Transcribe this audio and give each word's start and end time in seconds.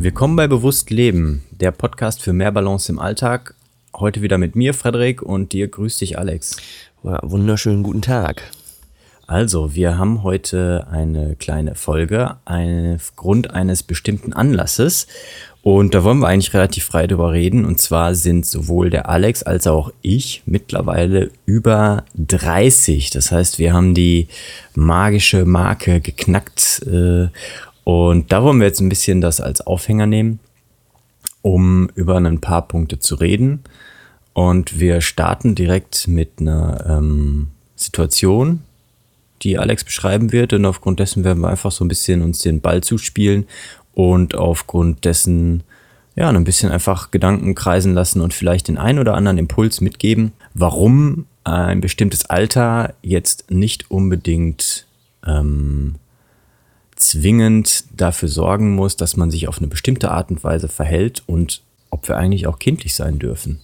Willkommen 0.00 0.36
bei 0.36 0.46
Bewusst 0.46 0.90
Leben, 0.90 1.42
der 1.50 1.72
Podcast 1.72 2.22
für 2.22 2.32
mehr 2.32 2.52
Balance 2.52 2.92
im 2.92 3.00
Alltag. 3.00 3.56
Heute 3.92 4.22
wieder 4.22 4.38
mit 4.38 4.54
mir, 4.54 4.72
Frederik, 4.72 5.22
und 5.22 5.52
dir 5.52 5.66
grüß 5.66 5.98
dich, 5.98 6.16
Alex. 6.16 6.56
Ja, 7.02 7.18
wunderschönen 7.24 7.82
guten 7.82 8.00
Tag. 8.00 8.44
Also, 9.26 9.74
wir 9.74 9.98
haben 9.98 10.22
heute 10.22 10.86
eine 10.88 11.34
kleine 11.34 11.74
Folge 11.74 12.36
aufgrund 12.44 13.50
eines 13.50 13.82
bestimmten 13.82 14.32
Anlasses. 14.32 15.08
Und 15.62 15.94
da 15.94 16.04
wollen 16.04 16.20
wir 16.20 16.28
eigentlich 16.28 16.54
relativ 16.54 16.84
frei 16.84 17.08
drüber 17.08 17.32
reden. 17.32 17.64
Und 17.64 17.80
zwar 17.80 18.14
sind 18.14 18.46
sowohl 18.46 18.90
der 18.90 19.08
Alex 19.08 19.42
als 19.42 19.66
auch 19.66 19.92
ich 20.00 20.42
mittlerweile 20.46 21.30
über 21.44 22.04
30. 22.14 23.10
Das 23.10 23.32
heißt, 23.32 23.58
wir 23.58 23.72
haben 23.72 23.94
die 23.94 24.28
magische 24.76 25.44
Marke 25.44 26.00
geknackt. 26.00 26.86
Äh, 26.86 27.26
und 27.88 28.32
da 28.32 28.42
wollen 28.42 28.58
wir 28.60 28.66
jetzt 28.66 28.82
ein 28.82 28.90
bisschen 28.90 29.22
das 29.22 29.40
als 29.40 29.66
Aufhänger 29.66 30.04
nehmen, 30.04 30.40
um 31.40 31.88
über 31.94 32.18
ein 32.18 32.38
paar 32.38 32.68
Punkte 32.68 32.98
zu 32.98 33.14
reden. 33.14 33.64
Und 34.34 34.78
wir 34.78 35.00
starten 35.00 35.54
direkt 35.54 36.06
mit 36.06 36.32
einer 36.38 36.84
ähm, 36.86 37.48
Situation, 37.76 38.60
die 39.40 39.58
Alex 39.58 39.84
beschreiben 39.84 40.32
wird. 40.32 40.52
Und 40.52 40.66
aufgrund 40.66 41.00
dessen 41.00 41.24
werden 41.24 41.40
wir 41.40 41.48
einfach 41.48 41.72
so 41.72 41.82
ein 41.82 41.88
bisschen 41.88 42.20
uns 42.20 42.40
den 42.40 42.60
Ball 42.60 42.82
zuspielen 42.82 43.46
und 43.94 44.34
aufgrund 44.34 45.06
dessen 45.06 45.62
ja, 46.14 46.28
ein 46.28 46.44
bisschen 46.44 46.70
einfach 46.70 47.10
Gedanken 47.10 47.54
kreisen 47.54 47.94
lassen 47.94 48.20
und 48.20 48.34
vielleicht 48.34 48.68
den 48.68 48.76
einen 48.76 48.98
oder 48.98 49.14
anderen 49.14 49.38
Impuls 49.38 49.80
mitgeben, 49.80 50.32
warum 50.52 51.24
ein 51.44 51.80
bestimmtes 51.80 52.26
Alter 52.26 52.92
jetzt 53.00 53.50
nicht 53.50 53.90
unbedingt 53.90 54.84
ähm, 55.26 55.94
zwingend 56.98 57.84
dafür 57.96 58.28
sorgen 58.28 58.74
muss, 58.74 58.96
dass 58.96 59.16
man 59.16 59.30
sich 59.30 59.48
auf 59.48 59.58
eine 59.58 59.68
bestimmte 59.68 60.10
Art 60.10 60.30
und 60.30 60.42
Weise 60.44 60.68
verhält 60.68 61.22
und 61.26 61.62
ob 61.90 62.08
wir 62.08 62.16
eigentlich 62.16 62.46
auch 62.46 62.58
kindlich 62.58 62.94
sein 62.94 63.18
dürfen. 63.18 63.60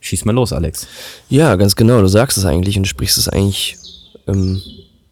Schieß 0.00 0.24
mal 0.24 0.32
los, 0.32 0.52
Alex. 0.52 0.88
Ja, 1.28 1.54
ganz 1.56 1.76
genau. 1.76 2.00
Du 2.00 2.08
sagst 2.08 2.36
es 2.36 2.44
eigentlich 2.44 2.76
und 2.76 2.86
sprichst 2.86 3.18
es 3.18 3.28
eigentlich 3.28 3.78
ähm, 4.26 4.60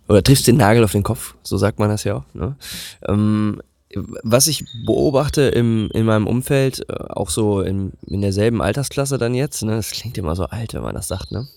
oder 0.09 0.23
triffst 0.23 0.49
den 0.49 0.57
Nagel 0.57 0.83
auf 0.83 0.93
den 0.93 1.05
Kopf. 1.05 1.35
So 1.43 1.57
sagt 1.57 1.79
man 1.79 1.89
das 1.89 2.03
ja 2.05 2.17
auch. 2.17 2.25
Ne? 2.35 2.57
Ähm, 3.07 3.63
was 3.95 4.47
ich 4.47 4.65
beobachte 4.85 5.43
im, 5.43 5.89
in 5.93 6.05
meinem 6.05 6.27
Umfeld, 6.27 6.89
äh, 6.89 6.95
auch 7.09 7.31
so 7.31 7.61
in, 7.61 7.93
in 8.07 8.21
derselben 8.21 8.63
Altersklasse 8.63 9.19
dann 9.19 9.35
jetzt, 9.35 9.63
ne, 9.63 9.77
das 9.77 9.91
klingt 9.91 10.19
immer 10.19 10.37
so 10.37 10.45
alt, 10.45 10.75
wenn 10.75 10.83
man 10.83 10.95
das 10.95 11.09
sagt, 11.09 11.33
ne? 11.33 11.49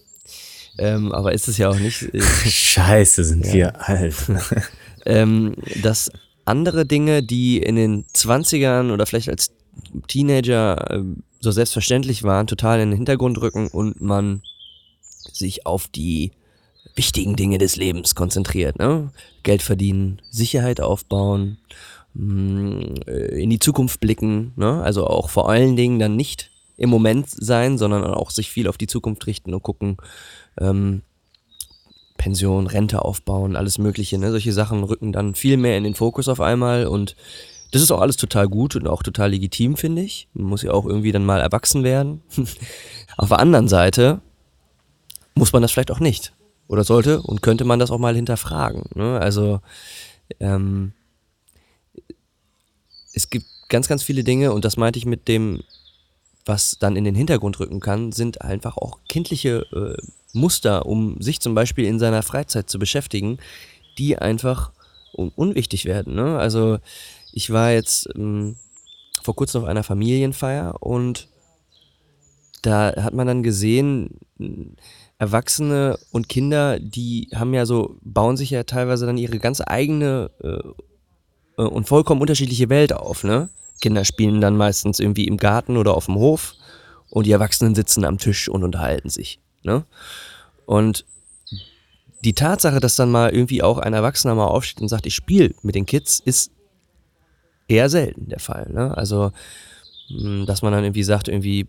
Ähm, 0.80 1.12
aber 1.12 1.34
ist 1.34 1.48
es 1.48 1.60
ja 1.60 1.70
auch 1.70 1.78
nicht. 1.78 2.10
Scheiße, 2.46 3.24
sind 3.24 3.46
ja. 3.48 3.54
wir 3.54 3.88
alt. 3.88 4.16
ähm, 5.06 5.56
dass 5.82 6.12
andere 6.46 6.86
Dinge, 6.86 7.24
die 7.24 7.58
in 7.58 7.76
den 7.76 8.06
20ern 8.06 8.92
oder 8.92 9.06
vielleicht 9.06 9.30
als 9.30 9.52
Teenager 10.08 10.92
äh, 10.92 11.04
so 11.40 11.52
selbstverständlich 11.52 12.24
waren, 12.24 12.48
total 12.48 12.80
in 12.80 12.90
den 12.90 12.98
Hintergrund 12.98 13.42
rücken 13.42 13.68
und 13.68 14.02
man 14.02 14.42
sich 15.32 15.66
auf 15.66 15.88
die 15.88 16.32
wichtigen 16.96 17.36
Dinge 17.36 17.58
des 17.58 17.76
Lebens 17.76 18.16
konzentriert. 18.16 18.80
Ne? 18.80 19.12
Geld 19.44 19.62
verdienen, 19.62 20.22
Sicherheit 20.30 20.80
aufbauen, 20.80 21.58
mh, 22.14 23.02
äh, 23.08 23.42
in 23.42 23.50
die 23.50 23.60
Zukunft 23.60 24.00
blicken. 24.00 24.54
Ne? 24.56 24.82
Also 24.82 25.08
auch 25.08 25.30
vor 25.30 25.50
allen 25.50 25.76
Dingen 25.76 26.00
dann 26.00 26.16
nicht 26.16 26.52
im 26.78 26.90
Moment 26.90 27.30
sein, 27.30 27.78
sondern 27.78 28.04
auch 28.04 28.30
sich 28.30 28.50
viel 28.50 28.68
auf 28.68 28.78
die 28.78 28.88
Zukunft 28.88 29.28
richten 29.28 29.54
und 29.54 29.64
gucken, 29.64 29.98
ähm, 30.60 31.02
Pension, 32.24 32.68
Rente 32.68 33.04
aufbauen, 33.04 33.58
alles 33.58 33.80
Mögliche. 33.80 34.18
Ne? 34.18 34.32
Solche 34.32 34.54
Sachen 34.54 34.86
rücken 34.86 35.12
dann 35.12 35.36
viel 35.36 35.58
mehr 35.58 35.78
in 35.78 35.84
den 35.84 35.94
Fokus 35.94 36.30
auf 36.30 36.40
einmal 36.40 36.88
und 36.88 37.18
das 37.72 37.82
ist 37.82 37.92
auch 37.92 38.00
alles 38.00 38.16
total 38.16 38.48
gut 38.48 38.78
und 38.78 38.88
auch 38.88 39.04
total 39.04 39.32
legitim, 39.32 39.76
finde 39.76 40.04
ich. 40.04 40.30
Man 40.34 40.46
muss 40.46 40.62
ja 40.62 40.72
auch 40.72 40.86
irgendwie 40.86 41.12
dann 41.12 41.26
mal 41.26 41.42
erwachsen 41.42 41.84
werden. 41.84 42.22
auf 43.18 43.28
der 43.28 43.40
anderen 43.40 43.68
Seite 43.68 44.22
muss 45.36 45.52
man 45.52 45.62
das 45.62 45.74
vielleicht 45.74 45.92
auch 45.92 46.00
nicht. 46.00 46.32
Oder 46.70 46.86
sollte 46.86 47.22
und 47.22 47.42
könnte 47.42 47.66
man 47.66 47.80
das 47.80 47.92
auch 47.92 47.98
mal 47.98 48.16
hinterfragen. 48.16 48.84
Ne? 48.96 49.20
Also 49.20 49.60
ähm, 50.40 50.94
es 53.12 53.30
gibt 53.30 53.48
ganz, 53.68 53.90
ganz 53.90 54.02
viele 54.02 54.24
Dinge 54.24 54.54
und 54.54 54.64
das 54.64 54.78
meinte 54.78 54.98
ich 54.98 55.06
mit 55.06 55.28
dem, 55.28 55.62
was 56.46 56.78
dann 56.80 56.96
in 56.96 57.04
den 57.04 57.16
Hintergrund 57.16 57.60
rücken 57.60 57.82
kann, 57.82 58.14
sind 58.14 58.42
einfach 58.44 58.78
auch 58.78 59.00
kindliche 59.10 59.66
äh, 59.74 60.02
Muster, 60.34 60.86
um 60.86 61.22
sich 61.22 61.40
zum 61.40 61.56
Beispiel 61.56 61.86
in 61.86 62.00
seiner 62.00 62.24
Freizeit 62.24 62.70
zu 62.70 62.80
beschäftigen, 62.80 63.38
die 63.98 64.18
einfach 64.18 64.72
un 65.14 65.32
unwichtig 65.36 65.86
werden. 65.86 66.16
Ne? 66.16 66.38
Also 66.38 66.80
ich 67.32 67.52
war 67.52 67.72
jetzt 67.72 68.10
ähm, 68.16 68.58
vor 69.22 69.36
kurzem 69.36 69.62
auf 69.62 69.68
einer 69.68 69.84
Familienfeier 69.84 70.82
und 70.82 71.30
da 72.64 72.94
hat 72.96 73.14
man 73.14 73.28
dann 73.28 73.44
gesehen, 73.44 74.20
Erwachsene 75.18 76.00
und 76.12 76.30
Kinder, 76.30 76.80
die 76.80 77.30
haben 77.36 77.54
ja 77.54 77.66
so, 77.66 77.98
bauen 78.02 78.38
sich 78.38 78.50
ja 78.50 78.64
teilweise 78.64 79.06
dann 79.06 79.18
ihre 79.18 79.40
ganz 79.40 79.62
eigene 79.66 80.32
äh, 80.42 81.62
äh 81.62 81.66
und 81.66 81.88
vollkommen 81.88 82.22
unterschiedliche 82.22 82.70
Welt 82.70 82.94
auf, 82.94 83.24
ne? 83.24 83.50
Kinder 83.82 84.06
spielen 84.06 84.40
dann 84.40 84.56
meistens 84.56 85.00
irgendwie 85.00 85.28
im 85.28 85.38
Garten 85.38 85.76
oder 85.76 85.94
auf 85.96 86.06
dem 86.06 86.16
Hof 86.16 86.54
und 87.10 87.26
die 87.26 87.32
Erwachsenen 87.32 87.76
sitzen 87.76 88.06
am 88.06 88.18
Tisch 88.18 88.48
und 88.48 88.64
unterhalten 88.64 89.10
sich. 89.10 89.43
Ne? 89.64 89.86
Und 90.66 91.06
die 92.24 92.34
Tatsache, 92.34 92.80
dass 92.80 92.96
dann 92.96 93.12
mal 93.12 93.32
irgendwie 93.32 93.64
auch 93.64 93.78
ein 93.78 93.94
Erwachsener 93.94 94.36
mal 94.36 94.48
aufsteht 94.48 94.82
und 94.82 94.88
sagt, 94.88 95.06
ich 95.06 95.16
spiele 95.16 95.54
mit 95.62 95.76
den 95.76 95.86
Kids, 95.86 96.22
ist 96.24 96.52
eher 97.68 97.90
selten 97.90 98.30
der 98.30 98.40
Fall. 98.40 98.70
Ne? 98.72 98.96
Also, 98.96 99.32
hm, 100.08 100.46
dass 100.46 100.62
man 100.62 100.72
dann 100.72 100.84
irgendwie 100.84 101.04
sagt, 101.04 101.28
irgendwie, 101.28 101.68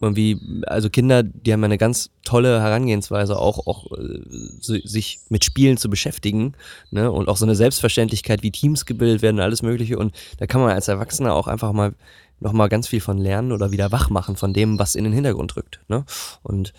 irgendwie, 0.00 0.38
also 0.66 0.90
Kinder, 0.90 1.22
die 1.22 1.52
haben 1.52 1.64
eine 1.64 1.78
ganz 1.78 2.10
tolle 2.24 2.60
Herangehensweise, 2.60 3.38
auch, 3.38 3.66
auch 3.66 3.86
äh, 3.92 4.20
sich 4.60 5.20
mit 5.28 5.44
Spielen 5.44 5.76
zu 5.76 5.88
beschäftigen, 5.88 6.54
ne? 6.90 7.10
Und 7.10 7.28
auch 7.28 7.36
so 7.36 7.44
eine 7.44 7.54
Selbstverständlichkeit, 7.54 8.42
wie 8.42 8.50
Teams 8.50 8.86
gebildet 8.86 9.22
werden, 9.22 9.40
alles 9.40 9.62
Mögliche. 9.62 9.98
Und 9.98 10.14
da 10.38 10.46
kann 10.46 10.60
man 10.60 10.70
als 10.70 10.88
Erwachsener 10.88 11.34
auch 11.34 11.46
einfach 11.46 11.72
mal 11.72 11.94
nochmal 12.40 12.68
ganz 12.68 12.88
viel 12.88 13.00
von 13.00 13.18
lernen 13.18 13.52
oder 13.52 13.70
wieder 13.70 13.92
wach 13.92 14.10
machen 14.10 14.36
von 14.36 14.52
dem, 14.52 14.78
was 14.78 14.94
in 14.94 15.04
den 15.04 15.12
Hintergrund 15.12 15.56
rückt. 15.56 15.80
Ne? 15.88 16.04
Und 16.42 16.72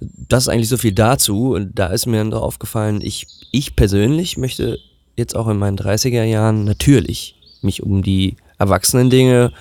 das 0.00 0.44
ist 0.44 0.48
eigentlich 0.48 0.68
so 0.68 0.76
viel 0.76 0.92
dazu. 0.92 1.54
Und 1.54 1.78
da 1.78 1.86
ist 1.88 2.06
mir 2.06 2.18
dann 2.18 2.32
aufgefallen, 2.34 3.00
ich, 3.02 3.26
ich 3.50 3.76
persönlich 3.76 4.36
möchte 4.36 4.78
jetzt 5.16 5.36
auch 5.36 5.48
in 5.48 5.58
meinen 5.58 5.78
30er 5.78 6.24
Jahren 6.24 6.64
natürlich 6.64 7.36
mich 7.62 7.82
um 7.82 8.02
die 8.02 8.36
erwachsenen 8.58 9.10
Dinge 9.10 9.52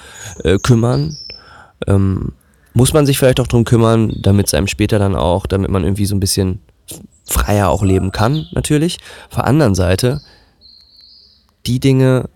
äh, 0.43 0.57
kümmern. 0.57 1.17
Ähm, 1.87 2.33
muss 2.73 2.93
man 2.93 3.05
sich 3.05 3.17
vielleicht 3.17 3.39
auch 3.39 3.47
drum 3.47 3.63
kümmern, 3.63 4.13
damit 4.21 4.47
es 4.47 4.53
einem 4.53 4.67
später 4.67 4.99
dann 4.99 5.15
auch, 5.15 5.45
damit 5.45 5.69
man 5.69 5.83
irgendwie 5.83 6.05
so 6.05 6.15
ein 6.15 6.19
bisschen 6.19 6.59
freier 7.25 7.69
auch 7.69 7.83
leben 7.83 8.11
kann, 8.11 8.47
natürlich. 8.51 8.97
Auf 9.29 9.35
der 9.35 9.45
anderen 9.45 9.75
Seite, 9.75 10.21
die 11.65 11.79
Dinge 11.79 12.29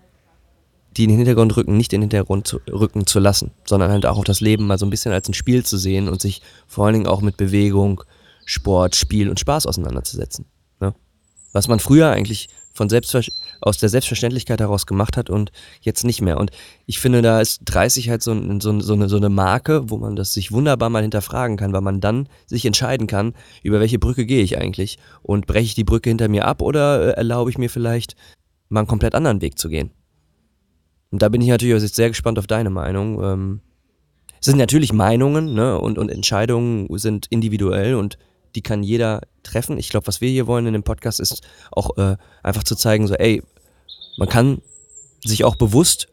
die 0.96 1.04
in 1.04 1.10
den 1.10 1.18
Hintergrund 1.18 1.56
rücken, 1.56 1.76
nicht 1.76 1.92
in 1.92 2.00
den 2.00 2.10
Hintergrund 2.10 2.46
zu, 2.46 2.60
rücken 2.70 3.06
zu 3.06 3.18
lassen, 3.18 3.50
sondern 3.64 3.90
halt 3.90 4.06
auch 4.06 4.24
das 4.24 4.40
Leben 4.40 4.66
mal 4.66 4.78
so 4.78 4.86
ein 4.86 4.90
bisschen 4.90 5.12
als 5.12 5.28
ein 5.28 5.34
Spiel 5.34 5.64
zu 5.64 5.76
sehen 5.76 6.08
und 6.08 6.20
sich 6.20 6.40
vor 6.66 6.86
allen 6.86 6.94
Dingen 6.94 7.06
auch 7.06 7.20
mit 7.20 7.36
Bewegung, 7.36 8.02
Sport, 8.46 8.96
Spiel 8.96 9.28
und 9.28 9.38
Spaß 9.38 9.66
auseinanderzusetzen. 9.66 10.46
Ne? 10.80 10.94
Was 11.52 11.68
man 11.68 11.80
früher 11.80 12.10
eigentlich 12.10 12.48
von 12.76 12.88
aus 13.60 13.78
der 13.78 13.88
Selbstverständlichkeit 13.88 14.60
heraus 14.60 14.86
gemacht 14.86 15.16
hat 15.16 15.30
und 15.30 15.50
jetzt 15.80 16.04
nicht 16.04 16.20
mehr. 16.20 16.38
Und 16.38 16.50
ich 16.86 17.00
finde, 17.00 17.22
da 17.22 17.40
ist 17.40 17.62
30 17.64 18.10
halt 18.10 18.22
so, 18.22 18.34
so, 18.60 18.80
so, 18.80 18.92
eine, 18.92 19.08
so 19.08 19.16
eine 19.16 19.28
Marke, 19.28 19.90
wo 19.90 19.96
man 19.96 20.16
das 20.16 20.34
sich 20.34 20.52
wunderbar 20.52 20.90
mal 20.90 21.02
hinterfragen 21.02 21.56
kann, 21.56 21.72
weil 21.72 21.80
man 21.80 22.00
dann 22.00 22.28
sich 22.46 22.64
entscheiden 22.64 23.06
kann, 23.06 23.34
über 23.62 23.80
welche 23.80 23.98
Brücke 23.98 24.26
gehe 24.26 24.42
ich 24.42 24.58
eigentlich 24.58 24.98
und 25.22 25.46
breche 25.46 25.64
ich 25.64 25.74
die 25.74 25.84
Brücke 25.84 26.10
hinter 26.10 26.28
mir 26.28 26.46
ab 26.46 26.62
oder 26.62 27.00
äh, 27.00 27.10
erlaube 27.12 27.50
ich 27.50 27.58
mir 27.58 27.70
vielleicht 27.70 28.14
mal 28.68 28.80
einen 28.80 28.88
komplett 28.88 29.14
anderen 29.14 29.40
Weg 29.40 29.58
zu 29.58 29.68
gehen. 29.68 29.90
Und 31.10 31.22
da 31.22 31.28
bin 31.28 31.40
ich 31.40 31.48
natürlich 31.48 31.80
jetzt 31.80 31.94
sehr 31.94 32.08
gespannt 32.08 32.38
auf 32.38 32.46
deine 32.46 32.70
Meinung. 32.70 33.22
Ähm, 33.22 33.60
es 34.40 34.46
sind 34.46 34.58
natürlich 34.58 34.92
Meinungen 34.92 35.54
ne? 35.54 35.78
und, 35.78 35.98
und 35.98 36.10
Entscheidungen 36.10 36.86
sind 36.98 37.26
individuell 37.30 37.94
und 37.94 38.18
die 38.56 38.62
kann 38.62 38.82
jeder 38.82 39.20
treffen. 39.42 39.78
Ich 39.78 39.90
glaube, 39.90 40.06
was 40.06 40.20
wir 40.20 40.30
hier 40.30 40.46
wollen 40.46 40.66
in 40.66 40.72
dem 40.72 40.82
Podcast 40.82 41.20
ist 41.20 41.42
auch 41.70 41.96
äh, 41.98 42.16
einfach 42.42 42.64
zu 42.64 42.74
zeigen, 42.74 43.06
so, 43.06 43.14
ey, 43.14 43.42
man 44.16 44.28
kann 44.28 44.62
sich 45.24 45.44
auch 45.44 45.56
bewusst 45.56 46.08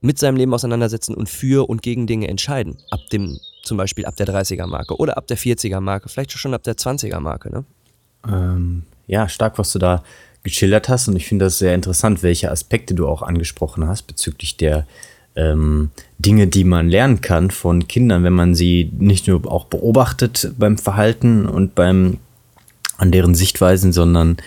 mit 0.00 0.18
seinem 0.18 0.36
Leben 0.36 0.54
auseinandersetzen 0.54 1.14
und 1.14 1.28
für 1.28 1.68
und 1.68 1.82
gegen 1.82 2.06
Dinge 2.06 2.28
entscheiden. 2.28 2.78
Ab 2.90 3.00
dem, 3.12 3.38
zum 3.62 3.76
Beispiel 3.76 4.06
ab 4.06 4.16
der 4.16 4.26
30er-Marke 4.26 4.96
oder 4.96 5.16
ab 5.16 5.26
der 5.26 5.36
40er-Marke, 5.36 6.08
vielleicht 6.08 6.32
schon 6.32 6.54
ab 6.54 6.62
der 6.62 6.76
20er-Marke, 6.76 7.50
ne? 7.50 7.64
Ähm, 8.26 8.84
ja, 9.06 9.28
stark, 9.28 9.58
was 9.58 9.72
du 9.72 9.78
da 9.78 10.02
geschildert 10.42 10.88
hast. 10.88 11.08
Und 11.08 11.16
ich 11.16 11.26
finde 11.26 11.46
das 11.46 11.58
sehr 11.58 11.74
interessant, 11.74 12.22
welche 12.22 12.50
Aspekte 12.50 12.94
du 12.94 13.06
auch 13.06 13.22
angesprochen 13.22 13.86
hast 13.86 14.02
bezüglich 14.02 14.56
der 14.56 14.86
ähm, 15.38 15.90
Dinge, 16.18 16.48
die 16.48 16.64
man 16.64 16.88
lernen 16.88 17.20
kann 17.20 17.50
von 17.50 17.86
Kindern, 17.86 18.24
wenn 18.24 18.32
man 18.32 18.54
sie 18.54 18.90
nicht 18.98 19.28
nur 19.28 19.50
auch 19.50 19.66
beobachtet 19.66 20.52
beim 20.58 20.76
Verhalten 20.76 21.46
und 21.46 21.74
beim 21.74 22.18
an 22.96 23.12
deren 23.12 23.36
Sichtweisen, 23.36 23.92
sondern 23.92 24.38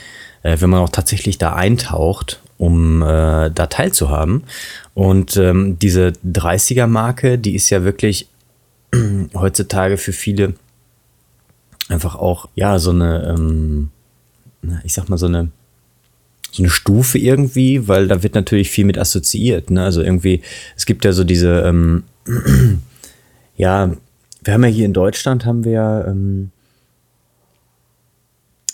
äh, 0.43 0.57
wenn 0.59 0.69
man 0.69 0.81
auch 0.81 0.89
tatsächlich 0.89 1.37
da 1.37 1.53
eintaucht, 1.53 2.41
um 2.57 3.01
äh, 3.01 3.49
da 3.49 3.67
teilzuhaben. 3.67 4.43
Und 4.93 5.37
ähm, 5.37 5.79
diese 5.79 6.11
30er-Marke, 6.25 7.37
die 7.39 7.55
ist 7.55 7.69
ja 7.69 7.83
wirklich 7.83 8.27
heutzutage 9.33 9.97
für 9.97 10.11
viele 10.13 10.55
einfach 11.87 12.15
auch, 12.15 12.49
ja, 12.55 12.77
so 12.77 12.91
eine, 12.91 13.35
ähm, 13.37 13.89
ich 14.83 14.93
sag 14.93 15.09
mal, 15.09 15.17
so 15.17 15.27
eine, 15.27 15.51
so 16.51 16.63
eine 16.63 16.69
Stufe 16.69 17.17
irgendwie, 17.17 17.87
weil 17.87 18.07
da 18.07 18.23
wird 18.23 18.35
natürlich 18.35 18.69
viel 18.69 18.85
mit 18.85 18.97
assoziiert. 18.97 19.71
Ne? 19.71 19.83
Also 19.83 20.01
irgendwie, 20.01 20.41
es 20.75 20.85
gibt 20.85 21.05
ja 21.05 21.13
so 21.13 21.23
diese, 21.23 21.61
ähm, 21.61 22.03
ja, 23.55 23.91
wir 24.43 24.53
haben 24.53 24.63
ja 24.63 24.69
hier 24.69 24.85
in 24.85 24.93
Deutschland, 24.93 25.45
haben 25.45 25.63
wir 25.63 26.05
ähm, 26.07 26.51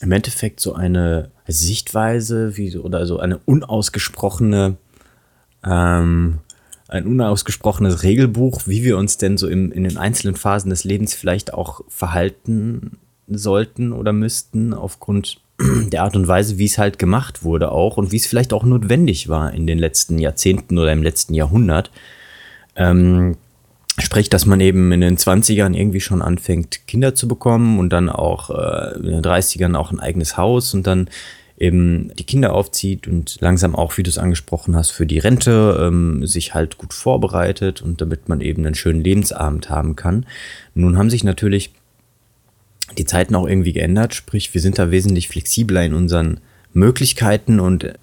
im 0.01 0.11
Endeffekt 0.11 0.59
so 0.59 0.73
eine 0.73 1.31
Sichtweise 1.47 2.57
wie, 2.57 2.75
oder 2.77 3.05
so 3.05 3.19
eine 3.19 3.37
unausgesprochene 3.37 4.77
ähm, 5.63 6.39
ein 6.87 7.05
unausgesprochenes 7.05 8.03
Regelbuch, 8.03 8.61
wie 8.65 8.83
wir 8.83 8.97
uns 8.97 9.17
denn 9.17 9.37
so 9.37 9.47
im, 9.47 9.71
in 9.71 9.83
den 9.83 9.97
einzelnen 9.97 10.35
Phasen 10.35 10.69
des 10.69 10.83
Lebens 10.83 11.13
vielleicht 11.13 11.53
auch 11.53 11.81
verhalten 11.89 12.97
sollten 13.27 13.91
oder 13.91 14.13
müssten, 14.13 14.73
aufgrund 14.73 15.41
der 15.91 16.03
Art 16.03 16.15
und 16.15 16.27
Weise, 16.27 16.57
wie 16.57 16.65
es 16.65 16.77
halt 16.77 16.99
gemacht 16.99 17.43
wurde 17.43 17.71
auch 17.71 17.97
und 17.97 18.11
wie 18.11 18.17
es 18.17 18.27
vielleicht 18.27 18.53
auch 18.53 18.63
notwendig 18.63 19.29
war 19.29 19.53
in 19.53 19.67
den 19.67 19.79
letzten 19.79 20.19
Jahrzehnten 20.19 20.77
oder 20.77 20.91
im 20.91 21.03
letzten 21.03 21.33
Jahrhundert. 21.33 21.91
Ähm, 22.75 23.37
sprich, 23.99 24.29
dass 24.29 24.45
man 24.45 24.59
eben 24.59 24.91
in 24.91 25.01
den 25.01 25.17
20ern 25.17 25.73
irgendwie 25.73 26.01
schon 26.01 26.21
anfängt, 26.21 26.87
Kinder 26.87 27.15
zu 27.15 27.27
bekommen 27.27 27.79
und 27.79 27.89
dann 27.89 28.09
auch 28.09 28.51
äh, 28.51 28.97
in 28.97 29.05
den 29.05 29.21
30ern 29.21 29.75
auch 29.75 29.91
ein 29.91 29.99
eigenes 29.99 30.37
Haus 30.37 30.73
und 30.73 30.85
dann 30.85 31.09
eben 31.57 32.13
die 32.15 32.23
Kinder 32.23 32.53
aufzieht 32.53 33.07
und 33.07 33.37
langsam 33.41 33.75
auch, 33.75 33.97
wie 33.97 34.03
du 34.03 34.09
es 34.09 34.19
angesprochen 34.19 34.75
hast, 34.75 34.91
für 34.91 35.07
die 35.07 35.17
Rente 35.17 35.77
ähm, 35.81 36.25
sich 36.27 36.53
halt 36.53 36.77
gut 36.77 36.93
vorbereitet 36.93 37.81
und 37.81 37.99
damit 37.99 38.29
man 38.29 38.41
eben 38.41 38.63
einen 38.63 38.75
schönen 38.75 39.01
Lebensabend 39.01 39.71
haben 39.71 39.95
kann. 39.95 40.27
Nun 40.75 40.97
haben 40.97 41.09
sich 41.09 41.23
natürlich 41.23 41.71
die 42.97 43.05
Zeiten 43.05 43.35
auch 43.35 43.47
irgendwie 43.47 43.73
geändert, 43.73 44.13
sprich 44.13 44.53
wir 44.53 44.61
sind 44.61 44.79
da 44.79 44.91
wesentlich 44.91 45.27
flexibler 45.27 45.83
in 45.83 45.93
unseren 45.93 46.39
Möglichkeiten 46.73 47.59
und 47.59 47.93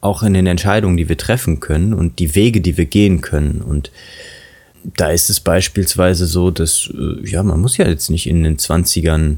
auch 0.00 0.22
in 0.22 0.34
den 0.34 0.46
Entscheidungen, 0.46 0.96
die 0.96 1.08
wir 1.08 1.16
treffen 1.16 1.60
können 1.60 1.94
und 1.94 2.18
die 2.18 2.34
Wege, 2.34 2.60
die 2.60 2.76
wir 2.76 2.86
gehen 2.86 3.20
können. 3.20 3.62
Und 3.62 3.92
da 4.84 5.10
ist 5.10 5.30
es 5.30 5.40
beispielsweise 5.40 6.26
so, 6.26 6.50
dass, 6.50 6.90
äh, 6.92 7.28
ja, 7.28 7.42
man 7.42 7.60
muss 7.60 7.76
ja 7.76 7.88
jetzt 7.88 8.10
nicht 8.10 8.26
in 8.26 8.42
den 8.42 8.58
20ern 8.58 9.36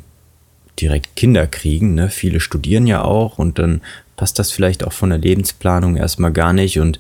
direkt 0.81 1.16
Kinder 1.16 1.46
kriegen. 1.46 1.94
Ne? 1.94 2.08
Viele 2.08 2.40
studieren 2.40 2.87
ja 2.87 3.02
auch 3.02 3.38
und 3.38 3.58
dann 3.58 3.82
passt 4.16 4.38
das 4.38 4.50
vielleicht 4.50 4.84
auch 4.84 4.93
von 4.93 5.11
der 5.11 5.19
Lebensplanung 5.19 5.96
erstmal 5.96 6.32
gar 6.32 6.52
nicht. 6.52 6.81
Und 6.81 6.99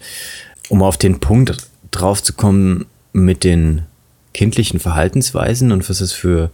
um 0.68 0.82
auf 0.82 0.98
den 0.98 1.20
Punkt 1.20 1.56
drauf 1.90 2.22
zu 2.22 2.34
kommen 2.34 2.86
mit 3.12 3.44
den 3.44 3.82
kindlichen 4.34 4.80
Verhaltensweisen 4.80 5.72
und 5.72 5.88
was 5.88 6.00
es 6.00 6.12
für 6.12 6.50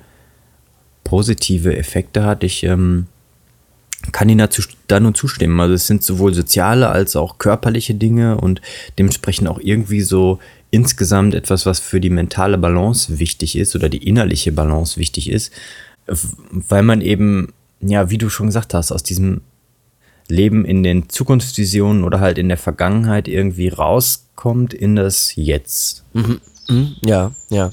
positive 1.05 1.76
Effekte 1.76 2.25
hat, 2.25 2.44
ich 2.44 2.62
ähm, 2.64 3.06
kann 4.12 4.29
Ihnen 4.29 4.38
dazu 4.38 4.62
da 4.87 5.00
nur 5.00 5.14
zustimmen. 5.14 5.61
Also 5.61 5.75
es 5.75 5.87
sind 5.87 6.02
sowohl 6.02 6.35
soziale 6.35 6.88
als 6.88 7.17
auch 7.17 7.38
körperliche 7.38 7.94
Dinge 7.94 8.38
und 8.38 8.61
dementsprechend 8.99 9.49
auch 9.49 9.58
irgendwie 9.61 10.00
so 10.00 10.38
insgesamt 10.70 11.35
etwas, 11.35 11.67
was 11.67 11.81
für 11.81 12.00
die 12.00 12.11
mentale 12.11 12.56
Balance 12.56 13.19
wichtig 13.19 13.56
ist 13.56 13.75
oder 13.75 13.88
die 13.88 14.06
innerliche 14.06 14.52
Balance 14.52 14.99
wichtig 14.99 15.31
ist 15.31 15.52
weil 16.50 16.82
man 16.82 17.00
eben, 17.00 17.52
ja, 17.81 18.11
wie 18.11 18.19
du 18.19 18.29
schon 18.29 18.47
gesagt 18.47 18.75
hast, 18.75 18.93
aus 18.93 19.02
diesem 19.02 19.43
Leben 20.29 20.64
in 20.64 20.82
den 20.82 21.08
Zukunftsvisionen 21.08 22.05
oder 22.05 22.20
halt 22.20 22.38
in 22.38 22.49
der 22.49 22.58
Vergangenheit 22.58 23.26
irgendwie 23.29 23.69
rauskommt 23.69 24.75
in 24.75 24.97
das 24.97 25.35
Jetzt. 25.37 26.05
Mhm. 26.12 26.41
Mhm. 26.69 26.97
Ja, 27.05 27.32
ja. 27.49 27.70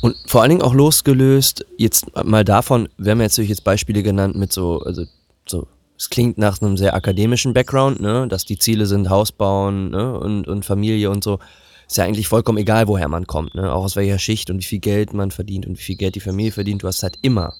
Und 0.00 0.16
vor 0.26 0.42
allen 0.42 0.50
Dingen 0.50 0.62
auch 0.62 0.74
losgelöst, 0.74 1.66
jetzt 1.76 2.06
mal 2.24 2.44
davon, 2.44 2.88
wir 2.98 3.12
haben 3.12 3.20
jetzt 3.20 3.32
natürlich 3.32 3.50
jetzt 3.50 3.64
Beispiele 3.64 4.02
genannt 4.02 4.36
mit 4.36 4.52
so, 4.52 4.80
also 4.80 5.04
so, 5.46 5.66
es 5.96 6.08
klingt 6.10 6.38
nach 6.38 6.62
einem 6.62 6.76
sehr 6.76 6.94
akademischen 6.94 7.52
Background, 7.52 8.00
ne, 8.00 8.28
dass 8.28 8.44
die 8.44 8.58
Ziele 8.58 8.86
sind 8.86 9.10
Haus 9.10 9.32
bauen 9.32 9.90
ne, 9.90 10.18
und, 10.18 10.46
und 10.46 10.64
Familie 10.64 11.10
und 11.10 11.24
so. 11.24 11.40
Ist 11.88 11.96
ja 11.96 12.04
eigentlich 12.04 12.28
vollkommen 12.28 12.58
egal, 12.58 12.86
woher 12.86 13.08
man 13.08 13.26
kommt, 13.26 13.54
ne? 13.54 13.72
Auch 13.72 13.82
aus 13.84 13.96
welcher 13.96 14.18
Schicht 14.18 14.50
und 14.50 14.58
wie 14.58 14.64
viel 14.64 14.78
Geld 14.78 15.14
man 15.14 15.30
verdient 15.30 15.66
und 15.66 15.78
wie 15.78 15.82
viel 15.82 15.96
Geld 15.96 16.16
die 16.16 16.20
Familie 16.20 16.52
verdient. 16.52 16.82
Du 16.82 16.86
hast 16.86 17.02
halt 17.02 17.18
immer 17.22 17.54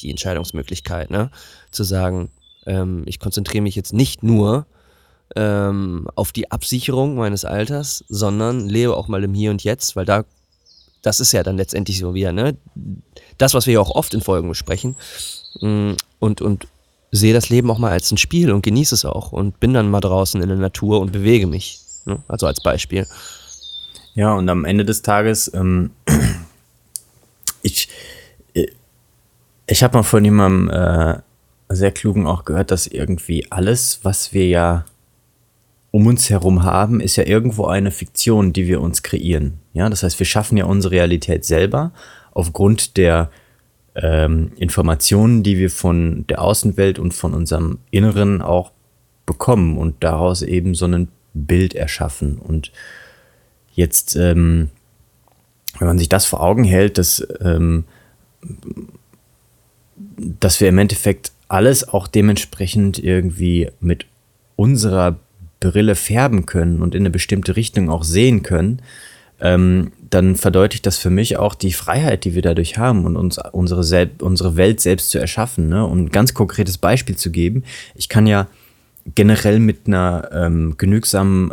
die 0.00 0.08
Entscheidungsmöglichkeit, 0.10 1.10
ne? 1.10 1.30
Zu 1.70 1.84
sagen, 1.84 2.30
ähm, 2.64 3.02
ich 3.04 3.20
konzentriere 3.20 3.62
mich 3.62 3.74
jetzt 3.74 3.92
nicht 3.92 4.22
nur 4.22 4.66
ähm, 5.36 6.08
auf 6.14 6.32
die 6.32 6.50
Absicherung 6.50 7.16
meines 7.16 7.44
Alters, 7.44 8.04
sondern 8.08 8.66
lebe 8.68 8.96
auch 8.96 9.08
mal 9.08 9.22
im 9.22 9.34
Hier 9.34 9.50
und 9.50 9.62
Jetzt, 9.64 9.96
weil 9.96 10.06
da, 10.06 10.24
das 11.04 11.20
ist 11.20 11.32
ja 11.32 11.42
dann 11.42 11.58
letztendlich 11.58 11.98
so 11.98 12.14
wieder, 12.14 12.32
ne? 12.32 12.56
Das, 13.36 13.52
was 13.52 13.66
wir 13.66 13.74
ja 13.74 13.80
auch 13.80 13.90
oft 13.90 14.14
in 14.14 14.22
Folgen 14.22 14.48
besprechen. 14.48 14.96
Mm, 15.60 15.92
und, 16.18 16.40
und 16.40 16.66
sehe 17.12 17.34
das 17.34 17.50
Leben 17.50 17.70
auch 17.70 17.78
mal 17.78 17.92
als 17.92 18.10
ein 18.10 18.16
Spiel 18.16 18.50
und 18.50 18.62
genieße 18.62 18.94
es 18.94 19.04
auch 19.04 19.30
und 19.30 19.60
bin 19.60 19.74
dann 19.74 19.90
mal 19.90 20.00
draußen 20.00 20.40
in 20.40 20.48
der 20.48 20.58
Natur 20.58 21.00
und 21.00 21.12
bewege 21.12 21.46
mich. 21.46 21.80
Ne? 22.06 22.22
Also 22.26 22.46
als 22.46 22.62
Beispiel. 22.62 23.06
Ja, 24.14 24.32
und 24.32 24.48
am 24.48 24.64
Ende 24.64 24.84
des 24.84 25.02
Tages, 25.02 25.52
ähm, 25.54 25.90
ich, 27.62 27.88
ich 29.66 29.82
habe 29.82 29.98
mal 29.98 30.02
von 30.02 30.24
jemandem 30.24 30.70
äh, 30.70 31.18
sehr 31.68 31.92
klugen 31.92 32.26
auch 32.26 32.44
gehört, 32.44 32.70
dass 32.70 32.86
irgendwie 32.86 33.50
alles, 33.50 34.00
was 34.02 34.32
wir 34.32 34.48
ja 34.48 34.86
um 35.90 36.06
uns 36.06 36.30
herum 36.30 36.62
haben, 36.62 37.00
ist 37.00 37.16
ja 37.16 37.24
irgendwo 37.24 37.66
eine 37.66 37.90
Fiktion, 37.90 38.52
die 38.52 38.66
wir 38.66 38.80
uns 38.80 39.02
kreieren. 39.02 39.60
Ja, 39.74 39.90
das 39.90 40.02
heißt, 40.02 40.18
wir 40.18 40.26
schaffen 40.26 40.56
ja 40.56 40.64
unsere 40.64 40.94
Realität 40.94 41.44
selber 41.44 41.92
aufgrund 42.32 42.96
der 42.96 43.30
ähm, 43.94 44.52
Informationen, 44.56 45.42
die 45.42 45.58
wir 45.58 45.70
von 45.70 46.26
der 46.28 46.40
Außenwelt 46.40 46.98
und 46.98 47.12
von 47.12 47.34
unserem 47.34 47.78
Inneren 47.90 48.40
auch 48.40 48.72
bekommen 49.26 49.76
und 49.76 50.02
daraus 50.02 50.42
eben 50.42 50.74
so 50.74 50.86
ein 50.86 51.08
Bild 51.34 51.74
erschaffen. 51.74 52.38
Und 52.38 52.72
jetzt, 53.74 54.16
ähm, 54.16 54.70
wenn 55.78 55.88
man 55.88 55.98
sich 55.98 56.08
das 56.08 56.24
vor 56.24 56.42
Augen 56.42 56.64
hält, 56.64 56.96
dass 56.96 57.26
ähm, 57.40 57.84
dass 60.16 60.60
wir 60.60 60.68
im 60.68 60.78
Endeffekt 60.78 61.32
alles 61.48 61.88
auch 61.88 62.06
dementsprechend 62.06 62.98
irgendwie 62.98 63.70
mit 63.80 64.06
unserer 64.56 65.18
Brille 65.60 65.94
färben 65.94 66.46
können 66.46 66.82
und 66.82 66.94
in 66.94 67.02
eine 67.02 67.10
bestimmte 67.10 67.56
Richtung 67.56 67.90
auch 67.90 68.04
sehen 68.04 68.42
können, 68.42 68.82
ähm, 69.40 69.92
dann 70.10 70.36
verdeutlicht 70.36 70.86
das 70.86 70.96
für 70.96 71.10
mich 71.10 71.36
auch 71.36 71.54
die 71.54 71.72
Freiheit, 71.72 72.24
die 72.24 72.34
wir 72.34 72.42
dadurch 72.42 72.78
haben 72.78 73.04
und 73.04 73.16
uns 73.16 73.38
unsere, 73.52 73.82
Sel 73.82 74.10
unsere 74.20 74.56
Welt 74.56 74.80
selbst 74.80 75.10
zu 75.10 75.18
erschaffen. 75.18 75.68
Ne? 75.68 75.84
Um 75.84 76.04
ein 76.04 76.10
ganz 76.10 76.34
konkretes 76.34 76.78
Beispiel 76.78 77.16
zu 77.16 77.30
geben, 77.30 77.64
ich 77.94 78.08
kann 78.08 78.26
ja 78.26 78.46
generell 79.14 79.58
mit 79.58 79.86
einer 79.86 80.30
ähm, 80.32 80.76
genügsamen, 80.78 81.52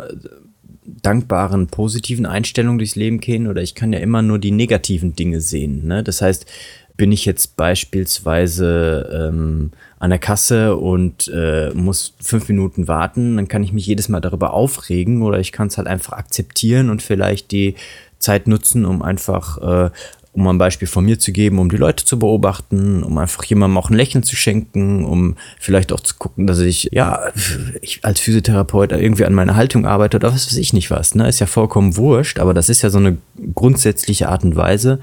dankbaren, 0.84 1.66
positiven 1.66 2.26
Einstellung 2.26 2.78
durchs 2.78 2.96
Leben 2.96 3.20
gehen 3.20 3.46
oder 3.46 3.62
ich 3.62 3.74
kann 3.74 3.92
ja 3.92 3.98
immer 3.98 4.22
nur 4.22 4.38
die 4.38 4.50
negativen 4.50 5.14
Dinge 5.14 5.40
sehen. 5.40 5.86
Ne? 5.86 6.02
Das 6.02 6.22
heißt, 6.22 6.46
bin 6.96 7.12
ich 7.12 7.24
jetzt 7.24 7.56
beispielsweise 7.56 9.30
ähm, 9.30 9.72
an 9.98 10.10
der 10.10 10.18
Kasse 10.18 10.76
und 10.76 11.28
äh, 11.28 11.70
muss 11.74 12.14
fünf 12.20 12.48
Minuten 12.48 12.88
warten, 12.88 13.36
dann 13.36 13.48
kann 13.48 13.62
ich 13.62 13.72
mich 13.72 13.86
jedes 13.86 14.08
Mal 14.08 14.20
darüber 14.20 14.52
aufregen 14.52 15.22
oder 15.22 15.38
ich 15.38 15.52
kann 15.52 15.68
es 15.68 15.78
halt 15.78 15.88
einfach 15.88 16.12
akzeptieren 16.14 16.90
und 16.90 17.02
vielleicht 17.02 17.50
die 17.50 17.76
Zeit 18.18 18.46
nutzen, 18.46 18.84
um 18.84 19.02
einfach, 19.02 19.58
äh, 19.58 19.90
um 20.32 20.48
ein 20.48 20.58
Beispiel 20.58 20.88
von 20.88 21.04
mir 21.04 21.18
zu 21.18 21.30
geben, 21.30 21.58
um 21.58 21.70
die 21.70 21.76
Leute 21.76 22.04
zu 22.04 22.18
beobachten, 22.18 23.02
um 23.02 23.18
einfach 23.18 23.44
jemandem 23.44 23.76
auch 23.78 23.90
ein 23.90 23.96
Lächeln 23.96 24.24
zu 24.24 24.34
schenken, 24.34 25.04
um 25.04 25.36
vielleicht 25.60 25.92
auch 25.92 26.00
zu 26.00 26.14
gucken, 26.16 26.46
dass 26.46 26.58
ich, 26.60 26.88
ja, 26.92 27.20
ich 27.80 28.04
als 28.04 28.20
Physiotherapeut 28.20 28.92
irgendwie 28.92 29.26
an 29.26 29.34
meiner 29.34 29.56
Haltung 29.56 29.86
arbeite 29.86 30.16
oder 30.16 30.32
was 30.32 30.46
weiß 30.46 30.56
ich 30.56 30.72
nicht 30.72 30.90
was, 30.90 31.14
ne? 31.14 31.28
Ist 31.28 31.40
ja 31.40 31.46
vollkommen 31.46 31.96
wurscht, 31.96 32.38
aber 32.38 32.54
das 32.54 32.68
ist 32.68 32.82
ja 32.82 32.90
so 32.90 32.98
eine 32.98 33.18
grundsätzliche 33.54 34.28
Art 34.28 34.42
und 34.44 34.56
Weise, 34.56 35.00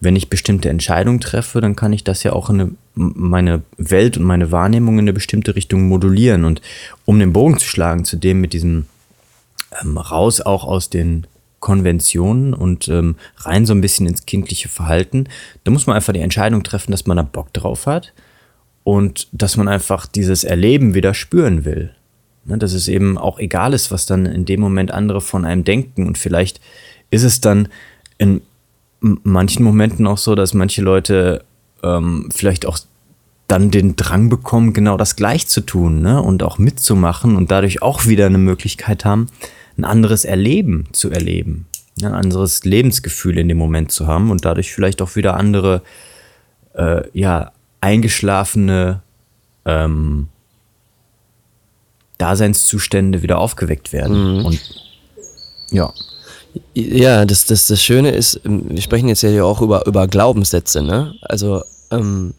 wenn 0.00 0.16
ich 0.16 0.30
bestimmte 0.30 0.68
Entscheidungen 0.68 1.20
treffe, 1.20 1.60
dann 1.60 1.76
kann 1.76 1.92
ich 1.92 2.04
das 2.04 2.22
ja 2.22 2.32
auch 2.32 2.50
in 2.50 2.60
eine, 2.60 2.70
meine 2.94 3.62
Welt 3.76 4.16
und 4.16 4.24
meine 4.24 4.52
Wahrnehmung 4.52 4.94
in 4.94 5.04
eine 5.04 5.12
bestimmte 5.12 5.54
Richtung 5.54 5.88
modulieren. 5.88 6.44
Und 6.44 6.60
um 7.04 7.18
den 7.18 7.32
Bogen 7.32 7.58
zu 7.58 7.66
schlagen 7.66 8.04
zu 8.04 8.16
dem 8.16 8.40
mit 8.40 8.52
diesem 8.52 8.86
ähm, 9.82 9.98
raus 9.98 10.40
auch 10.40 10.64
aus 10.64 10.90
den 10.90 11.26
Konventionen 11.60 12.52
und 12.52 12.88
ähm, 12.88 13.16
rein 13.38 13.64
so 13.64 13.72
ein 13.72 13.80
bisschen 13.80 14.06
ins 14.06 14.26
kindliche 14.26 14.68
Verhalten. 14.68 15.28
Da 15.64 15.70
muss 15.70 15.86
man 15.86 15.96
einfach 15.96 16.12
die 16.12 16.20
Entscheidung 16.20 16.62
treffen, 16.62 16.90
dass 16.90 17.06
man 17.06 17.16
da 17.16 17.22
Bock 17.22 17.52
drauf 17.54 17.86
hat 17.86 18.12
und 18.82 19.28
dass 19.32 19.56
man 19.56 19.66
einfach 19.66 20.06
dieses 20.06 20.44
Erleben 20.44 20.92
wieder 20.94 21.14
spüren 21.14 21.64
will. 21.64 21.94
Ne, 22.44 22.58
dass 22.58 22.74
es 22.74 22.88
eben 22.88 23.16
auch 23.16 23.38
egal 23.38 23.72
ist, 23.72 23.90
was 23.90 24.04
dann 24.04 24.26
in 24.26 24.44
dem 24.44 24.60
Moment 24.60 24.90
andere 24.90 25.22
von 25.22 25.46
einem 25.46 25.64
denken. 25.64 26.06
Und 26.06 26.18
vielleicht 26.18 26.60
ist 27.10 27.22
es 27.22 27.40
dann 27.40 27.68
in 28.18 28.42
manchen 29.22 29.64
Momenten 29.64 30.06
auch 30.06 30.18
so, 30.18 30.34
dass 30.34 30.54
manche 30.54 30.82
Leute 30.82 31.44
ähm, 31.82 32.28
vielleicht 32.34 32.66
auch 32.66 32.78
dann 33.46 33.70
den 33.70 33.96
Drang 33.96 34.30
bekommen, 34.30 34.72
genau 34.72 34.96
das 34.96 35.16
gleich 35.16 35.46
zu 35.48 35.60
tun 35.60 36.00
ne? 36.00 36.22
und 36.22 36.42
auch 36.42 36.58
mitzumachen 36.58 37.36
und 37.36 37.50
dadurch 37.50 37.82
auch 37.82 38.06
wieder 38.06 38.26
eine 38.26 38.38
Möglichkeit 38.38 39.04
haben, 39.04 39.26
ein 39.76 39.84
anderes 39.84 40.24
Erleben 40.24 40.86
zu 40.92 41.10
erleben, 41.10 41.66
ne? 42.00 42.08
ein 42.08 42.14
anderes 42.14 42.64
Lebensgefühl 42.64 43.38
in 43.38 43.48
dem 43.48 43.58
Moment 43.58 43.92
zu 43.92 44.06
haben 44.06 44.30
und 44.30 44.44
dadurch 44.44 44.72
vielleicht 44.72 45.02
auch 45.02 45.14
wieder 45.16 45.36
andere, 45.36 45.82
äh, 46.72 47.02
ja, 47.12 47.52
eingeschlafene 47.82 49.02
ähm, 49.66 50.28
Daseinszustände 52.16 53.22
wieder 53.22 53.38
aufgeweckt 53.38 53.92
werden. 53.92 54.38
Mhm. 54.38 54.46
Und 54.46 54.60
ja. 55.70 55.92
Ja, 56.74 57.24
das, 57.24 57.46
das, 57.46 57.66
das 57.66 57.82
Schöne 57.82 58.10
ist, 58.10 58.40
ähm, 58.44 58.64
wir 58.68 58.82
sprechen 58.82 59.08
jetzt 59.08 59.22
ja 59.22 59.44
auch 59.44 59.60
über, 59.60 59.86
über 59.86 60.06
Glaubenssätze, 60.06 60.82
ne? 60.82 61.14
Also, 61.22 61.62
ähm, 61.90 62.34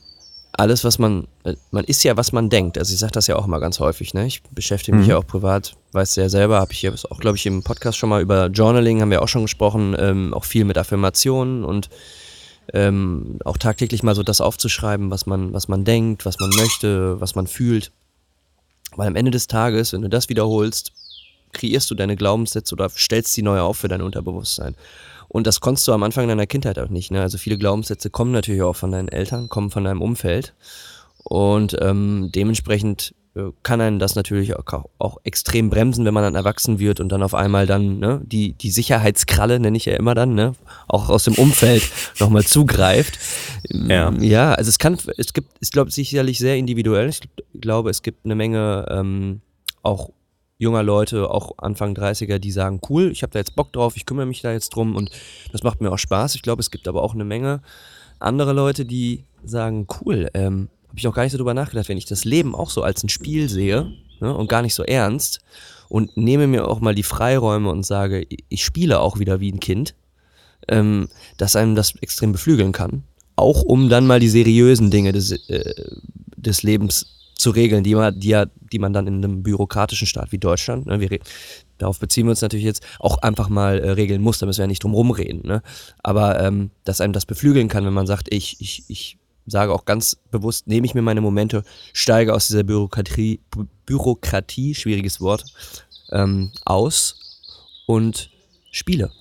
alles, 0.58 0.84
was 0.84 1.00
man, 1.00 1.28
äh, 1.44 1.56
man 1.72 1.84
ist 1.86 2.04
ja, 2.04 2.16
was 2.18 2.32
man 2.32 2.50
denkt. 2.50 2.78
Also 2.78 2.94
ich 2.94 3.00
sage 3.00 3.12
das 3.12 3.28
ja 3.28 3.36
auch 3.36 3.46
immer 3.46 3.60
ganz 3.60 3.80
häufig. 3.80 4.14
Ne? 4.14 4.26
Ich 4.28 4.42
beschäftige 4.44 4.96
mich 4.96 5.08
mhm. 5.08 5.12
ja 5.12 5.18
auch 5.18 5.28
privat, 5.28 5.76
weiß 5.92 6.16
ja 6.16 6.30
selber, 6.30 6.60
habe 6.60 6.72
ich 6.72 6.82
ja 6.82 6.92
auch, 7.10 7.20
glaube 7.20 7.38
ich, 7.38 7.46
im 7.46 7.64
Podcast 7.64 7.98
schon 7.98 8.10
mal 8.10 8.22
über 8.22 8.48
Journaling, 8.48 9.02
haben 9.02 9.12
wir 9.12 9.22
auch 9.22 9.28
schon 9.28 9.44
gesprochen, 9.44 9.96
ähm, 10.00 10.34
auch 10.34 10.46
viel 10.46 10.66
mit 10.66 10.78
Affirmationen 10.78 11.66
und 11.66 11.90
ähm, 12.74 13.38
auch 13.46 13.58
tagtäglich 13.58 14.02
mal 14.02 14.16
so 14.16 14.24
das 14.24 14.42
aufzuschreiben, 14.42 15.12
was 15.12 15.26
man, 15.26 15.54
was 15.54 15.68
man 15.68 15.84
denkt, 15.84 16.26
was 16.26 16.40
man 16.40 16.50
möchte, 16.50 17.20
was 17.20 17.36
man 17.36 17.48
fühlt. 17.48 17.92
Weil 18.96 19.08
am 19.08 19.16
Ende 19.16 19.32
des 19.32 19.48
Tages, 19.48 19.94
wenn 19.94 20.02
du 20.02 20.10
das 20.10 20.30
wiederholst, 20.30 20.94
kreierst 21.56 21.90
du 21.90 21.96
deine 21.96 22.16
Glaubenssätze 22.16 22.76
oder 22.76 22.90
stellst 22.90 23.34
sie 23.34 23.42
neu 23.42 23.60
auf 23.60 23.78
für 23.78 23.88
dein 23.88 24.04
Unterbewusstsein. 24.04 24.76
Und 25.28 25.48
das 25.48 25.60
konntest 25.60 25.88
du 25.88 25.92
am 25.92 26.04
Anfang 26.04 26.28
deiner 26.28 26.46
Kindheit 26.46 26.78
auch 26.78 26.90
nicht. 26.90 27.12
Ne? 27.12 27.22
Also 27.22 27.38
viele 27.38 27.58
Glaubenssätze 27.58 28.10
kommen 28.10 28.32
natürlich 28.32 28.62
auch 28.62 28.76
von 28.76 28.92
deinen 28.92 29.08
Eltern, 29.08 29.50
kommen 29.50 29.72
von 29.72 29.84
deinem 29.84 30.02
Umfeld. 30.02 30.54
Und 31.24 31.76
ähm, 31.82 32.30
dementsprechend 32.34 33.16
äh, 33.36 33.52
kann 33.64 33.82
einen 33.82 34.00
das 34.00 34.16
natürlich 34.16 34.56
auch, 34.56 34.86
auch, 34.98 35.18
extrem 35.24 35.70
bremsen, 35.70 36.06
wenn 36.06 36.14
man 36.14 36.24
dann 36.24 36.36
erwachsen 36.36 36.80
wird 36.80 37.00
und 37.00 37.10
dann 37.10 37.24
auf 37.24 37.34
einmal 37.34 37.66
dann 37.66 38.00
ne, 38.00 38.22
die, 38.24 38.54
die 38.54 38.72
Sicherheitskralle, 38.72 39.60
nenne 39.60 39.76
ich 39.76 39.86
ja 39.86 39.96
immer 39.96 40.16
dann, 40.16 40.36
ne, 40.36 40.54
auch 40.88 41.10
aus 41.10 41.26
dem 41.26 41.34
Umfeld 41.34 41.84
nochmal 42.20 42.46
zugreift. 42.46 43.20
Ja. 43.70 44.14
ja, 44.20 44.54
also 44.54 44.70
es 44.70 44.80
kann, 44.80 44.98
es 45.18 45.34
gibt, 45.34 45.50
ich 45.60 45.72
glaube, 45.72 45.92
sicherlich 45.92 46.38
sehr 46.38 46.56
individuell. 46.56 47.10
Ich 47.10 47.22
glaube, 47.60 47.90
es 47.90 48.04
gibt 48.04 48.24
eine 48.24 48.36
Menge 48.36 48.86
ähm, 48.90 49.42
auch 49.84 50.12
junger 50.58 50.84
Leute, 50.84 51.30
auch 51.30 51.58
Anfang 51.58 51.94
30er, 51.94 52.40
die 52.40 52.52
sagen, 52.52 52.80
cool, 52.90 53.12
ich 53.12 53.24
habe 53.24 53.34
da 53.34 53.40
jetzt 53.40 53.56
Bock 53.56 53.74
drauf, 53.74 53.98
ich 53.98 54.06
kümmere 54.06 54.26
mich 54.26 54.42
da 54.42 54.52
jetzt 54.52 54.70
drum 54.70 54.96
und 54.96 55.12
das 55.52 55.64
macht 55.64 55.82
mir 55.82 55.92
auch 55.92 55.98
Spaß. 55.98 56.36
Ich 56.36 56.42
glaube, 56.42 56.62
es 56.62 56.72
gibt 56.72 56.88
aber 56.88 57.04
auch 57.04 57.14
eine 57.14 57.26
Menge 57.26 57.62
andere 58.20 58.54
Leute, 58.54 58.86
die 58.86 59.26
sagen, 59.44 59.88
cool, 60.02 60.30
ähm, 60.34 60.70
habe 60.88 60.98
ich 60.98 61.04
noch 61.04 61.14
gar 61.14 61.24
nicht 61.24 61.34
so 61.34 61.38
drüber 61.38 61.54
nachgedacht, 61.54 61.90
wenn 61.90 61.98
ich 61.98 62.06
das 62.06 62.24
Leben 62.24 62.56
auch 62.56 62.70
so 62.70 62.82
als 62.82 63.04
ein 63.04 63.10
Spiel 63.10 63.50
sehe 63.50 63.92
ne, 64.22 64.34
und 64.34 64.50
gar 64.50 64.62
nicht 64.62 64.76
so 64.76 64.84
ernst 64.84 65.42
und 65.90 66.16
nehme 66.16 66.48
mir 66.48 66.68
auch 66.68 66.80
mal 66.80 66.96
die 66.96 67.04
Freiräume 67.04 67.70
und 67.70 67.86
sage, 67.86 68.26
ich 68.50 68.64
spiele 68.64 69.00
auch 69.02 69.20
wieder 69.20 69.42
wie 69.42 69.52
ein 69.52 69.60
Kind, 69.60 69.94
ähm, 70.70 71.10
dass 71.38 71.56
einem 71.56 71.76
das 71.76 71.96
extrem 72.02 72.32
beflügeln 72.32 72.72
kann. 72.72 73.04
Auch 73.36 73.62
um 73.62 73.90
dann 73.90 74.08
mal 74.08 74.22
die 74.22 74.30
seriösen 74.30 74.90
Dinge 74.90 75.12
des, 75.12 75.32
äh, 75.50 75.74
des 76.38 76.64
Lebens 76.64 77.25
zu 77.38 77.50
regeln, 77.50 77.84
die 77.84 77.96
man, 77.96 78.20
die, 78.20 78.30
ja, 78.30 78.46
die 78.72 78.80
man 78.80 78.94
dann 78.94 79.08
in 79.08 79.24
einem 79.24 79.44
bürokratischen 79.44 80.08
Staat 80.08 80.32
wie 80.32 80.38
Deutschland, 80.38 80.86
ne, 80.86 81.00
wir, 81.00 81.20
darauf 81.78 82.00
beziehen 82.00 82.26
wir 82.26 82.32
uns 82.32 82.42
natürlich 82.42 82.66
jetzt, 82.66 82.86
auch 83.00 83.18
einfach 83.20 83.50
mal 83.50 83.80
äh, 83.80 83.92
regeln 83.92 84.22
muss, 84.22 84.40
da 84.40 84.46
müssen 84.46 84.60
wir 84.60 84.64
ja 84.64 84.68
nicht 84.68 84.84
drum 84.84 84.94
rumreden. 84.94 85.42
Ne? 85.44 85.62
Aber 86.02 86.40
ähm, 86.42 86.72
dass 86.84 87.02
einem 87.02 87.14
das 87.14 87.26
beflügeln 87.26 87.68
kann, 87.68 87.86
wenn 87.86 87.94
man 87.94 88.08
sagt, 88.08 88.34
ich, 88.34 88.62
ich, 88.62 88.84
ich 88.88 89.18
sage 89.46 89.74
auch 89.74 89.86
ganz 89.86 90.18
bewusst, 90.32 90.68
nehme 90.68 90.86
ich 90.86 90.96
mir 90.96 91.02
meine 91.02 91.22
Momente, 91.22 91.64
steige 91.94 92.34
aus 92.34 92.48
dieser 92.48 92.64
Bürokratie, 92.64 93.42
Bürokratie 93.86 94.74
schwieriges 94.74 95.22
Wort, 95.22 95.44
ähm, 96.12 96.52
aus 96.64 97.52
und 97.86 98.32
spiele. 98.72 99.12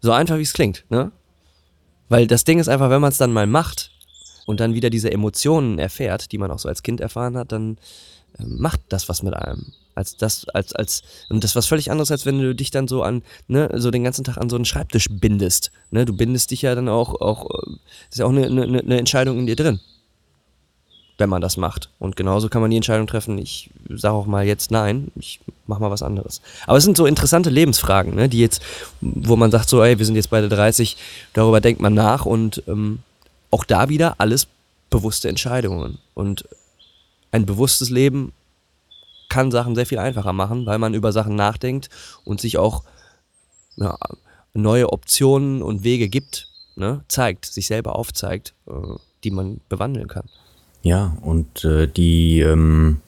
So 0.00 0.12
einfach 0.12 0.38
wie 0.38 0.42
es 0.42 0.52
klingt, 0.52 0.84
ne? 0.88 1.12
Weil 2.08 2.26
das 2.26 2.44
Ding 2.44 2.58
ist 2.58 2.68
einfach, 2.68 2.90
wenn 2.90 3.00
man 3.00 3.12
es 3.12 3.18
dann 3.18 3.32
mal 3.32 3.46
macht, 3.46 3.92
und 4.50 4.60
dann 4.60 4.74
wieder 4.74 4.90
diese 4.90 5.12
Emotionen 5.12 5.78
erfährt, 5.78 6.32
die 6.32 6.38
man 6.38 6.50
auch 6.50 6.58
so 6.58 6.68
als 6.68 6.82
Kind 6.82 7.00
erfahren 7.00 7.36
hat, 7.36 7.52
dann 7.52 7.78
äh, 8.38 8.44
macht 8.44 8.80
das 8.88 9.08
was 9.08 9.22
mit 9.22 9.34
einem. 9.34 9.72
Als 9.94 10.16
das, 10.16 10.48
als, 10.48 10.72
als, 10.74 11.02
und 11.28 11.44
das 11.44 11.52
ist 11.52 11.56
was 11.56 11.66
völlig 11.66 11.90
anderes, 11.90 12.10
als 12.10 12.26
wenn 12.26 12.40
du 12.40 12.54
dich 12.54 12.70
dann 12.70 12.88
so 12.88 13.02
an, 13.02 13.22
ne, 13.48 13.70
so 13.74 13.90
den 13.90 14.04
ganzen 14.04 14.24
Tag 14.24 14.38
an 14.38 14.50
so 14.50 14.56
einen 14.56 14.64
Schreibtisch 14.64 15.08
bindest. 15.10 15.70
Ne? 15.90 16.04
Du 16.04 16.16
bindest 16.16 16.50
dich 16.50 16.62
ja 16.62 16.74
dann 16.74 16.88
auch, 16.88 17.20
auch, 17.20 17.48
das 17.48 17.78
ist 18.10 18.18
ja 18.18 18.26
auch 18.26 18.30
eine, 18.30 18.46
eine, 18.46 18.80
eine 18.80 18.98
Entscheidung 18.98 19.38
in 19.38 19.46
dir 19.46 19.56
drin 19.56 19.80
wenn 21.20 21.28
man 21.28 21.42
das 21.42 21.58
macht. 21.58 21.90
Und 21.98 22.16
genauso 22.16 22.48
kann 22.48 22.62
man 22.62 22.70
die 22.70 22.78
Entscheidung 22.78 23.06
treffen, 23.06 23.36
ich 23.36 23.68
sage 23.90 24.14
auch 24.14 24.24
mal 24.24 24.46
jetzt 24.46 24.70
nein, 24.70 25.12
ich 25.16 25.38
mach 25.66 25.78
mal 25.78 25.90
was 25.90 26.02
anderes. 26.02 26.40
Aber 26.66 26.78
es 26.78 26.84
sind 26.84 26.96
so 26.96 27.04
interessante 27.04 27.50
Lebensfragen, 27.50 28.14
ne, 28.14 28.30
die 28.30 28.40
jetzt, 28.40 28.62
wo 29.02 29.36
man 29.36 29.50
sagt 29.50 29.68
so, 29.68 29.84
ey, 29.84 29.98
wir 29.98 30.06
sind 30.06 30.16
jetzt 30.16 30.30
beide 30.30 30.48
30, 30.48 30.96
darüber 31.34 31.60
denkt 31.60 31.82
man 31.82 31.92
nach 31.92 32.24
und 32.24 32.62
ähm, 32.66 33.00
auch 33.50 33.64
da 33.64 33.88
wieder 33.88 34.16
alles 34.18 34.46
bewusste 34.90 35.28
Entscheidungen. 35.28 35.98
Und 36.14 36.48
ein 37.30 37.46
bewusstes 37.46 37.90
Leben 37.90 38.32
kann 39.28 39.50
Sachen 39.50 39.74
sehr 39.74 39.86
viel 39.86 39.98
einfacher 39.98 40.32
machen, 40.32 40.66
weil 40.66 40.78
man 40.78 40.94
über 40.94 41.12
Sachen 41.12 41.36
nachdenkt 41.36 41.88
und 42.24 42.40
sich 42.40 42.58
auch 42.58 42.82
ja, 43.76 43.96
neue 44.52 44.92
Optionen 44.92 45.62
und 45.62 45.84
Wege 45.84 46.08
gibt, 46.08 46.48
ne, 46.76 47.04
zeigt, 47.08 47.46
sich 47.46 47.66
selber 47.66 47.96
aufzeigt, 47.96 48.54
äh, 48.66 48.72
die 49.24 49.30
man 49.30 49.60
bewandeln 49.68 50.08
kann. 50.08 50.24
Ja, 50.82 51.16
und 51.20 51.64
äh, 51.64 51.86
die, 51.86 52.40
ähm, 52.40 53.00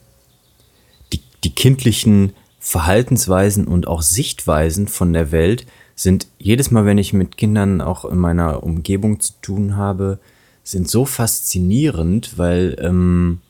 die, 1.11 1.21
die 1.43 1.53
kindlichen 1.53 2.33
Verhaltensweisen 2.59 3.67
und 3.67 3.87
auch 3.87 4.01
Sichtweisen 4.01 4.87
von 4.87 5.11
der 5.11 5.31
Welt 5.31 5.65
sind 5.95 6.27
jedes 6.39 6.71
Mal, 6.71 6.85
wenn 6.85 6.97
ich 6.97 7.13
mit 7.13 7.37
Kindern 7.37 7.81
auch 7.81 8.05
in 8.05 8.17
meiner 8.17 8.63
Umgebung 8.63 9.19
zu 9.19 9.33
tun 9.41 9.75
habe, 9.75 10.19
sind 10.63 10.89
so 10.89 11.05
faszinierend, 11.05 12.37
weil 12.37 12.77
ähm, 12.79 13.41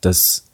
das 0.00 0.44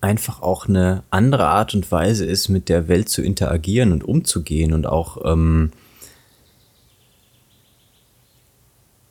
einfach 0.00 0.40
auch 0.40 0.68
eine 0.68 1.02
andere 1.10 1.46
Art 1.46 1.74
und 1.74 1.90
Weise 1.90 2.24
ist, 2.24 2.48
mit 2.48 2.68
der 2.68 2.88
Welt 2.88 3.08
zu 3.08 3.22
interagieren 3.22 3.92
und 3.92 4.04
umzugehen 4.04 4.72
und 4.72 4.86
auch 4.86 5.18
ähm, 5.24 5.72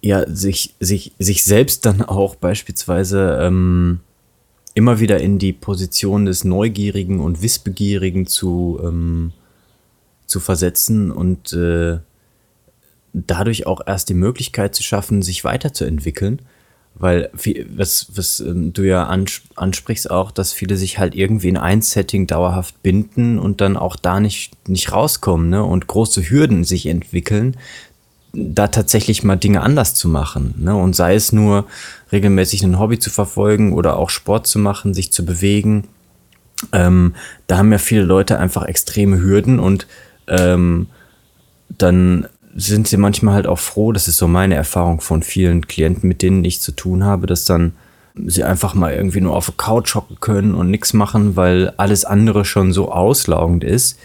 ja, 0.01 0.23
sich, 0.29 0.75
sich, 0.79 1.11
sich 1.19 1.43
selbst 1.43 1.85
dann 1.85 2.01
auch 2.01 2.35
beispielsweise 2.35 3.39
ähm, 3.41 3.99
immer 4.73 4.99
wieder 4.99 5.19
in 5.19 5.39
die 5.39 5.53
Position 5.53 6.25
des 6.25 6.43
Neugierigen 6.43 7.19
und 7.19 7.41
Wissbegierigen 7.41 8.27
zu, 8.27 8.79
ähm, 8.81 9.33
zu 10.27 10.39
versetzen 10.39 11.11
und 11.11 11.51
äh, 11.51 11.97
dadurch 13.13 13.65
auch 13.67 13.81
erst 13.85 14.09
die 14.09 14.13
Möglichkeit 14.13 14.75
zu 14.75 14.83
schaffen, 14.83 15.21
sich 15.21 15.43
weiterzuentwickeln. 15.43 16.41
Weil, 16.99 17.29
was, 17.69 18.07
was 18.15 18.39
ähm, 18.39 18.73
du 18.73 18.81
ja 18.81 19.07
ansprichst 19.55 20.09
auch, 20.09 20.31
dass 20.31 20.51
viele 20.51 20.77
sich 20.77 20.97
halt 20.97 21.13
irgendwie 21.13 21.49
in 21.49 21.57
ein 21.57 21.83
Setting 21.83 22.25
dauerhaft 22.25 22.81
binden 22.81 23.37
und 23.37 23.61
dann 23.61 23.77
auch 23.77 23.95
da 23.95 24.19
nicht, 24.19 24.67
nicht 24.67 24.91
rauskommen 24.91 25.51
ne? 25.51 25.63
und 25.63 25.85
große 25.85 26.27
Hürden 26.27 26.63
sich 26.63 26.87
entwickeln, 26.87 27.55
da 28.33 28.67
tatsächlich 28.67 29.23
mal 29.23 29.35
Dinge 29.35 29.61
anders 29.61 29.93
zu 29.93 30.09
machen. 30.09 30.55
Ne? 30.57 30.75
Und 30.75 30.95
sei 30.95 31.13
es 31.13 31.31
nur 31.31 31.67
regelmäßig 32.11 32.63
ein 32.63 32.79
Hobby 32.79 32.97
zu 32.97 33.11
verfolgen 33.11 33.73
oder 33.73 33.97
auch 33.97 34.09
Sport 34.09 34.47
zu 34.47 34.57
machen, 34.57 34.95
sich 34.95 35.11
zu 35.11 35.23
bewegen. 35.23 35.87
Ähm, 36.71 37.13
da 37.45 37.57
haben 37.57 37.71
ja 37.71 37.77
viele 37.77 38.03
Leute 38.03 38.39
einfach 38.39 38.65
extreme 38.65 39.19
Hürden 39.19 39.59
und 39.59 39.85
ähm, 40.27 40.87
dann 41.69 42.27
sind 42.59 42.87
sie 42.87 42.97
manchmal 42.97 43.35
halt 43.35 43.47
auch 43.47 43.59
froh, 43.59 43.91
das 43.91 44.07
ist 44.07 44.17
so 44.17 44.27
meine 44.27 44.55
Erfahrung 44.55 44.99
von 44.99 45.21
vielen 45.21 45.67
Klienten, 45.67 46.07
mit 46.07 46.23
denen 46.23 46.43
ich 46.43 46.59
zu 46.59 46.71
tun 46.71 47.03
habe, 47.03 47.27
dass 47.27 47.45
dann 47.45 47.73
sie 48.25 48.43
einfach 48.43 48.73
mal 48.73 48.93
irgendwie 48.93 49.21
nur 49.21 49.35
auf 49.35 49.45
der 49.45 49.55
Couch 49.55 49.93
hocken 49.93 50.19
können 50.19 50.55
und 50.55 50.71
nichts 50.71 50.93
machen, 50.93 51.35
weil 51.35 51.71
alles 51.77 52.03
andere 52.03 52.45
schon 52.45 52.73
so 52.73 52.91
auslaugend 52.91 53.63
ist, 53.63 53.99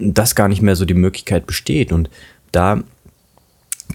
dass 0.00 0.34
gar 0.34 0.48
nicht 0.48 0.60
mehr 0.60 0.74
so 0.74 0.84
die 0.84 0.94
Möglichkeit 0.94 1.46
besteht. 1.46 1.92
Und 1.92 2.10
da 2.50 2.82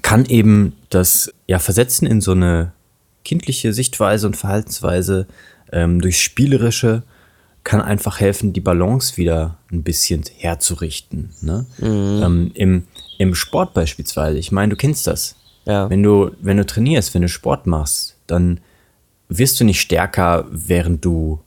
kann 0.01 0.25
eben 0.25 0.73
das 0.89 1.33
ja 1.45 1.59
Versetzen 1.59 2.07
in 2.07 2.21
so 2.21 2.31
eine 2.31 2.71
kindliche 3.25 3.73
Sichtweise 3.73 4.27
und 4.27 4.37
Verhaltensweise 4.37 5.27
ähm, 5.73 5.99
durch 5.99 6.21
spielerische 6.21 7.03
kann 7.63 7.81
einfach 7.81 8.19
helfen, 8.19 8.53
die 8.53 8.61
Balance 8.61 9.17
wieder 9.17 9.57
ein 9.71 9.83
bisschen 9.83 10.23
herzurichten. 10.37 11.31
Ne? 11.41 11.65
Mhm. 11.77 12.23
Ähm, 12.23 12.51
im, 12.55 12.83
Im 13.21 13.35
Sport 13.35 13.75
beispielsweise, 13.75 14.39
ich 14.39 14.51
meine, 14.51 14.71
du 14.71 14.75
kennst 14.75 15.05
das. 15.05 15.35
Ja. 15.65 15.87
Wenn 15.91 16.01
du, 16.01 16.31
wenn 16.41 16.57
du 16.57 16.65
trainierst, 16.65 17.13
wenn 17.13 17.21
du 17.21 17.29
Sport 17.29 17.67
machst, 17.67 18.15
dann 18.25 18.59
wirst 19.29 19.59
du 19.59 19.63
nicht 19.63 19.79
stärker, 19.79 20.45
während 20.49 21.05
du 21.05 21.39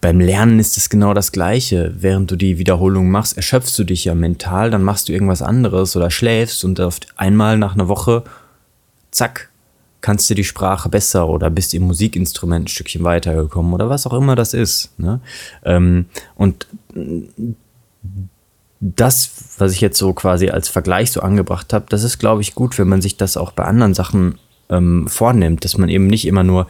beim 0.00 0.20
Lernen 0.20 0.58
ist 0.58 0.76
es 0.76 0.90
genau 0.90 1.14
das 1.14 1.32
Gleiche. 1.32 1.94
Während 1.98 2.30
du 2.30 2.36
die 2.36 2.58
Wiederholung 2.58 3.10
machst, 3.10 3.36
erschöpfst 3.36 3.78
du 3.78 3.84
dich 3.84 4.04
ja 4.04 4.14
mental, 4.14 4.70
dann 4.70 4.82
machst 4.82 5.08
du 5.08 5.12
irgendwas 5.12 5.42
anderes 5.42 5.96
oder 5.96 6.10
schläfst 6.10 6.64
und 6.64 6.80
auf 6.80 7.00
einmal 7.16 7.58
nach 7.58 7.74
einer 7.74 7.88
Woche, 7.88 8.22
zack, 9.10 9.50
kannst 10.00 10.28
du 10.30 10.34
die 10.34 10.44
Sprache 10.44 10.88
besser 10.88 11.28
oder 11.28 11.50
bist 11.50 11.74
im 11.74 11.82
Musikinstrument 11.84 12.66
ein 12.66 12.68
Stückchen 12.68 13.02
weitergekommen 13.02 13.72
oder 13.72 13.88
was 13.88 14.06
auch 14.06 14.12
immer 14.12 14.36
das 14.36 14.54
ist. 14.54 14.90
Ne? 14.98 15.20
Ähm, 15.64 16.06
und 16.36 16.66
das, 18.80 19.30
was 19.58 19.72
ich 19.72 19.80
jetzt 19.80 19.98
so 19.98 20.12
quasi 20.12 20.50
als 20.50 20.68
Vergleich 20.68 21.10
so 21.10 21.20
angebracht 21.22 21.72
habe, 21.72 21.86
das 21.88 22.04
ist, 22.04 22.18
glaube 22.18 22.42
ich, 22.42 22.54
gut, 22.54 22.78
wenn 22.78 22.88
man 22.88 23.02
sich 23.02 23.16
das 23.16 23.36
auch 23.36 23.52
bei 23.52 23.64
anderen 23.64 23.94
Sachen 23.94 24.38
ähm, 24.68 25.08
vornimmt, 25.08 25.64
dass 25.64 25.78
man 25.78 25.88
eben 25.88 26.06
nicht 26.06 26.26
immer 26.26 26.44
nur 26.44 26.66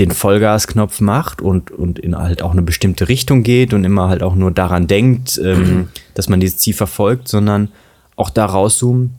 den 0.00 0.10
Vollgasknopf 0.10 1.00
macht 1.00 1.42
und, 1.42 1.70
und 1.70 1.98
in 1.98 2.16
halt 2.16 2.42
auch 2.42 2.52
eine 2.52 2.62
bestimmte 2.62 3.08
Richtung 3.08 3.42
geht 3.42 3.74
und 3.74 3.84
immer 3.84 4.08
halt 4.08 4.22
auch 4.22 4.34
nur 4.34 4.50
daran 4.50 4.86
denkt, 4.86 5.40
ähm, 5.42 5.88
dass 6.14 6.28
man 6.28 6.40
dieses 6.40 6.58
Ziel 6.58 6.74
verfolgt, 6.74 7.28
sondern 7.28 7.68
auch 8.16 8.30
da 8.30 8.46
rauszoomen, 8.46 9.12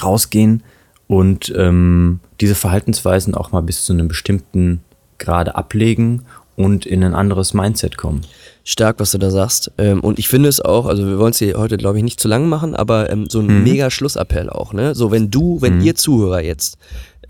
rausgehen 0.00 0.62
und 1.06 1.52
ähm, 1.56 2.20
diese 2.40 2.54
Verhaltensweisen 2.54 3.34
auch 3.34 3.50
mal 3.50 3.62
bis 3.62 3.84
zu 3.84 3.92
einem 3.92 4.08
bestimmten 4.08 4.80
Grade 5.18 5.56
ablegen 5.56 6.22
und 6.56 6.84
in 6.84 7.02
ein 7.02 7.14
anderes 7.14 7.54
Mindset 7.54 7.96
kommen. 7.96 8.20
Stark, 8.64 9.00
was 9.00 9.12
du 9.12 9.18
da 9.18 9.30
sagst. 9.30 9.72
Ähm, 9.78 10.00
und 10.00 10.18
ich 10.18 10.28
finde 10.28 10.50
es 10.50 10.60
auch, 10.60 10.86
also 10.86 11.06
wir 11.06 11.18
wollen 11.18 11.30
es 11.30 11.38
hier 11.38 11.56
heute, 11.56 11.78
glaube 11.78 11.96
ich, 11.96 12.04
nicht 12.04 12.20
zu 12.20 12.28
lang 12.28 12.48
machen, 12.48 12.74
aber 12.74 13.10
ähm, 13.10 13.26
so 13.28 13.40
ein 13.40 13.46
mhm. 13.46 13.64
mega 13.64 13.90
Schlussappell 13.90 14.50
auch, 14.50 14.74
ne? 14.74 14.94
So, 14.94 15.10
wenn 15.10 15.30
du, 15.30 15.62
wenn 15.62 15.78
mhm. 15.78 15.84
ihr 15.84 15.94
Zuhörer 15.94 16.42
jetzt 16.42 16.76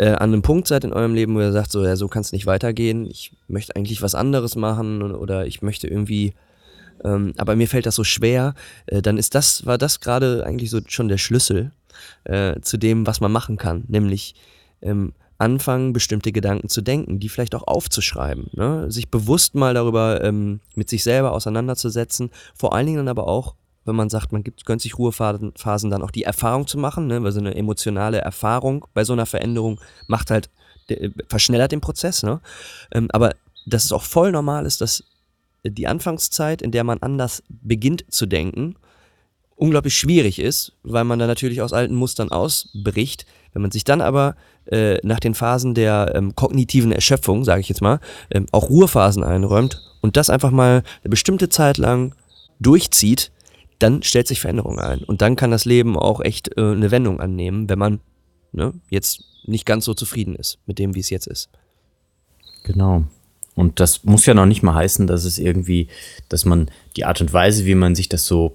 äh, 0.00 0.12
an 0.12 0.32
einem 0.32 0.40
Punkt 0.40 0.66
seid 0.66 0.84
in 0.84 0.94
eurem 0.94 1.14
Leben, 1.14 1.34
wo 1.34 1.40
ihr 1.40 1.52
sagt, 1.52 1.70
so, 1.70 1.84
ja, 1.84 1.94
so 1.94 2.08
kann 2.08 2.22
es 2.22 2.32
nicht 2.32 2.46
weitergehen, 2.46 3.04
ich 3.04 3.32
möchte 3.48 3.76
eigentlich 3.76 4.00
was 4.00 4.14
anderes 4.14 4.56
machen 4.56 5.02
oder 5.14 5.46
ich 5.46 5.60
möchte 5.60 5.88
irgendwie, 5.88 6.32
ähm, 7.04 7.34
aber 7.36 7.54
mir 7.54 7.68
fällt 7.68 7.84
das 7.84 7.96
so 7.96 8.04
schwer, 8.04 8.54
äh, 8.86 9.02
dann 9.02 9.18
ist 9.18 9.34
das, 9.34 9.66
war 9.66 9.76
das 9.76 10.00
gerade 10.00 10.46
eigentlich 10.46 10.70
so 10.70 10.80
schon 10.86 11.08
der 11.08 11.18
Schlüssel 11.18 11.72
äh, 12.24 12.58
zu 12.62 12.78
dem, 12.78 13.06
was 13.06 13.20
man 13.20 13.30
machen 13.30 13.58
kann, 13.58 13.84
nämlich 13.88 14.34
ähm, 14.80 15.12
anfangen, 15.36 15.92
bestimmte 15.92 16.32
Gedanken 16.32 16.70
zu 16.70 16.80
denken, 16.80 17.20
die 17.20 17.28
vielleicht 17.28 17.54
auch 17.54 17.66
aufzuschreiben, 17.66 18.48
ne? 18.52 18.90
sich 18.90 19.10
bewusst 19.10 19.54
mal 19.54 19.74
darüber 19.74 20.24
ähm, 20.24 20.60
mit 20.74 20.88
sich 20.88 21.02
selber 21.02 21.32
auseinanderzusetzen, 21.32 22.30
vor 22.54 22.74
allen 22.74 22.86
Dingen 22.86 22.98
dann 22.98 23.08
aber 23.08 23.28
auch 23.28 23.54
wenn 23.84 23.96
man 23.96 24.10
sagt, 24.10 24.32
man 24.32 24.44
gibt, 24.44 24.66
gönnt 24.66 24.82
sich 24.82 24.98
Ruhephasen 24.98 25.90
dann 25.90 26.02
auch 26.02 26.10
die 26.10 26.24
Erfahrung 26.24 26.66
zu 26.66 26.78
machen, 26.78 27.06
ne? 27.06 27.22
weil 27.22 27.32
so 27.32 27.40
eine 27.40 27.54
emotionale 27.54 28.18
Erfahrung 28.18 28.86
bei 28.94 29.04
so 29.04 29.12
einer 29.12 29.26
Veränderung 29.26 29.80
macht 30.06 30.30
halt, 30.30 30.50
verschnellert 31.28 31.72
den 31.72 31.80
Prozess. 31.80 32.22
Ne? 32.22 32.40
Ähm, 32.92 33.08
aber 33.12 33.34
dass 33.66 33.84
es 33.84 33.92
auch 33.92 34.02
voll 34.02 34.32
normal 34.32 34.66
ist, 34.66 34.80
dass 34.80 35.04
die 35.64 35.86
Anfangszeit, 35.86 36.62
in 36.62 36.72
der 36.72 36.84
man 36.84 36.98
anders 37.00 37.42
beginnt 37.48 38.04
zu 38.12 38.26
denken, 38.26 38.76
unglaublich 39.56 39.96
schwierig 39.96 40.38
ist, 40.38 40.72
weil 40.82 41.04
man 41.04 41.18
da 41.18 41.26
natürlich 41.26 41.60
aus 41.60 41.74
alten 41.74 41.94
Mustern 41.94 42.30
ausbricht. 42.30 43.26
Wenn 43.52 43.62
man 43.62 43.70
sich 43.70 43.84
dann 43.84 44.00
aber 44.00 44.36
äh, 44.66 44.98
nach 45.02 45.20
den 45.20 45.34
Phasen 45.34 45.74
der 45.74 46.12
ähm, 46.14 46.34
kognitiven 46.34 46.92
Erschöpfung, 46.92 47.44
sage 47.44 47.60
ich 47.60 47.68
jetzt 47.68 47.82
mal, 47.82 48.00
ähm, 48.30 48.46
auch 48.52 48.70
Ruhephasen 48.70 49.22
einräumt 49.22 49.82
und 50.00 50.16
das 50.16 50.30
einfach 50.30 50.50
mal 50.50 50.82
eine 51.02 51.10
bestimmte 51.10 51.50
Zeit 51.50 51.76
lang 51.76 52.14
durchzieht, 52.58 53.32
dann 53.80 54.02
stellt 54.02 54.28
sich 54.28 54.40
Veränderung 54.40 54.78
ein. 54.78 55.00
Und 55.00 55.22
dann 55.22 55.36
kann 55.36 55.50
das 55.50 55.64
Leben 55.64 55.98
auch 55.98 56.20
echt 56.20 56.56
äh, 56.56 56.60
eine 56.60 56.90
Wendung 56.90 57.20
annehmen, 57.20 57.68
wenn 57.68 57.78
man 57.78 58.00
ne, 58.52 58.72
jetzt 58.88 59.24
nicht 59.44 59.66
ganz 59.66 59.84
so 59.84 59.94
zufrieden 59.94 60.36
ist 60.36 60.58
mit 60.66 60.78
dem, 60.78 60.94
wie 60.94 61.00
es 61.00 61.10
jetzt 61.10 61.26
ist. 61.26 61.48
Genau. 62.62 63.04
Und 63.54 63.80
das 63.80 64.04
muss 64.04 64.26
ja 64.26 64.34
noch 64.34 64.46
nicht 64.46 64.62
mal 64.62 64.74
heißen, 64.74 65.06
dass 65.06 65.24
es 65.24 65.38
irgendwie, 65.38 65.88
dass 66.28 66.44
man 66.44 66.70
die 66.96 67.04
Art 67.04 67.20
und 67.20 67.32
Weise, 67.32 67.64
wie 67.66 67.74
man 67.74 67.94
sich 67.94 68.08
das 68.08 68.26
so 68.26 68.54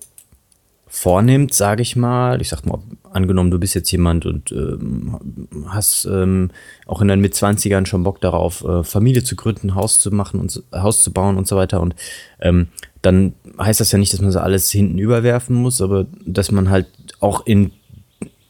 vornimmt, 0.95 1.53
sage 1.53 1.81
ich 1.81 1.97
mal. 1.97 2.41
Ich 2.41 2.47
sag 2.47 2.65
mal, 2.65 2.79
angenommen, 3.11 3.51
du 3.51 3.59
bist 3.59 3.75
jetzt 3.75 3.91
jemand 3.91 4.25
und 4.25 4.49
ähm, 4.53 5.19
hast 5.67 6.05
ähm, 6.05 6.51
auch 6.85 7.01
in 7.01 7.09
deinen 7.09 7.21
Mitzwanzigern 7.21 7.85
schon 7.85 8.03
Bock 8.03 8.21
darauf, 8.21 8.63
äh, 8.63 8.81
Familie 8.81 9.21
zu 9.21 9.35
gründen, 9.35 9.75
Haus 9.75 9.99
zu 9.99 10.09
machen 10.11 10.39
und 10.39 10.63
Haus 10.73 11.03
zu 11.03 11.11
bauen 11.11 11.35
und 11.35 11.47
so 11.47 11.57
weiter. 11.57 11.81
Und 11.81 11.95
ähm, 12.39 12.67
dann 13.01 13.33
heißt 13.59 13.81
das 13.81 13.91
ja 13.91 13.99
nicht, 13.99 14.13
dass 14.13 14.21
man 14.21 14.31
so 14.31 14.39
alles 14.39 14.71
hinten 14.71 14.97
überwerfen 14.97 15.57
muss, 15.57 15.81
aber 15.81 16.07
dass 16.25 16.49
man 16.51 16.69
halt 16.69 16.87
auch 17.19 17.45
in 17.45 17.71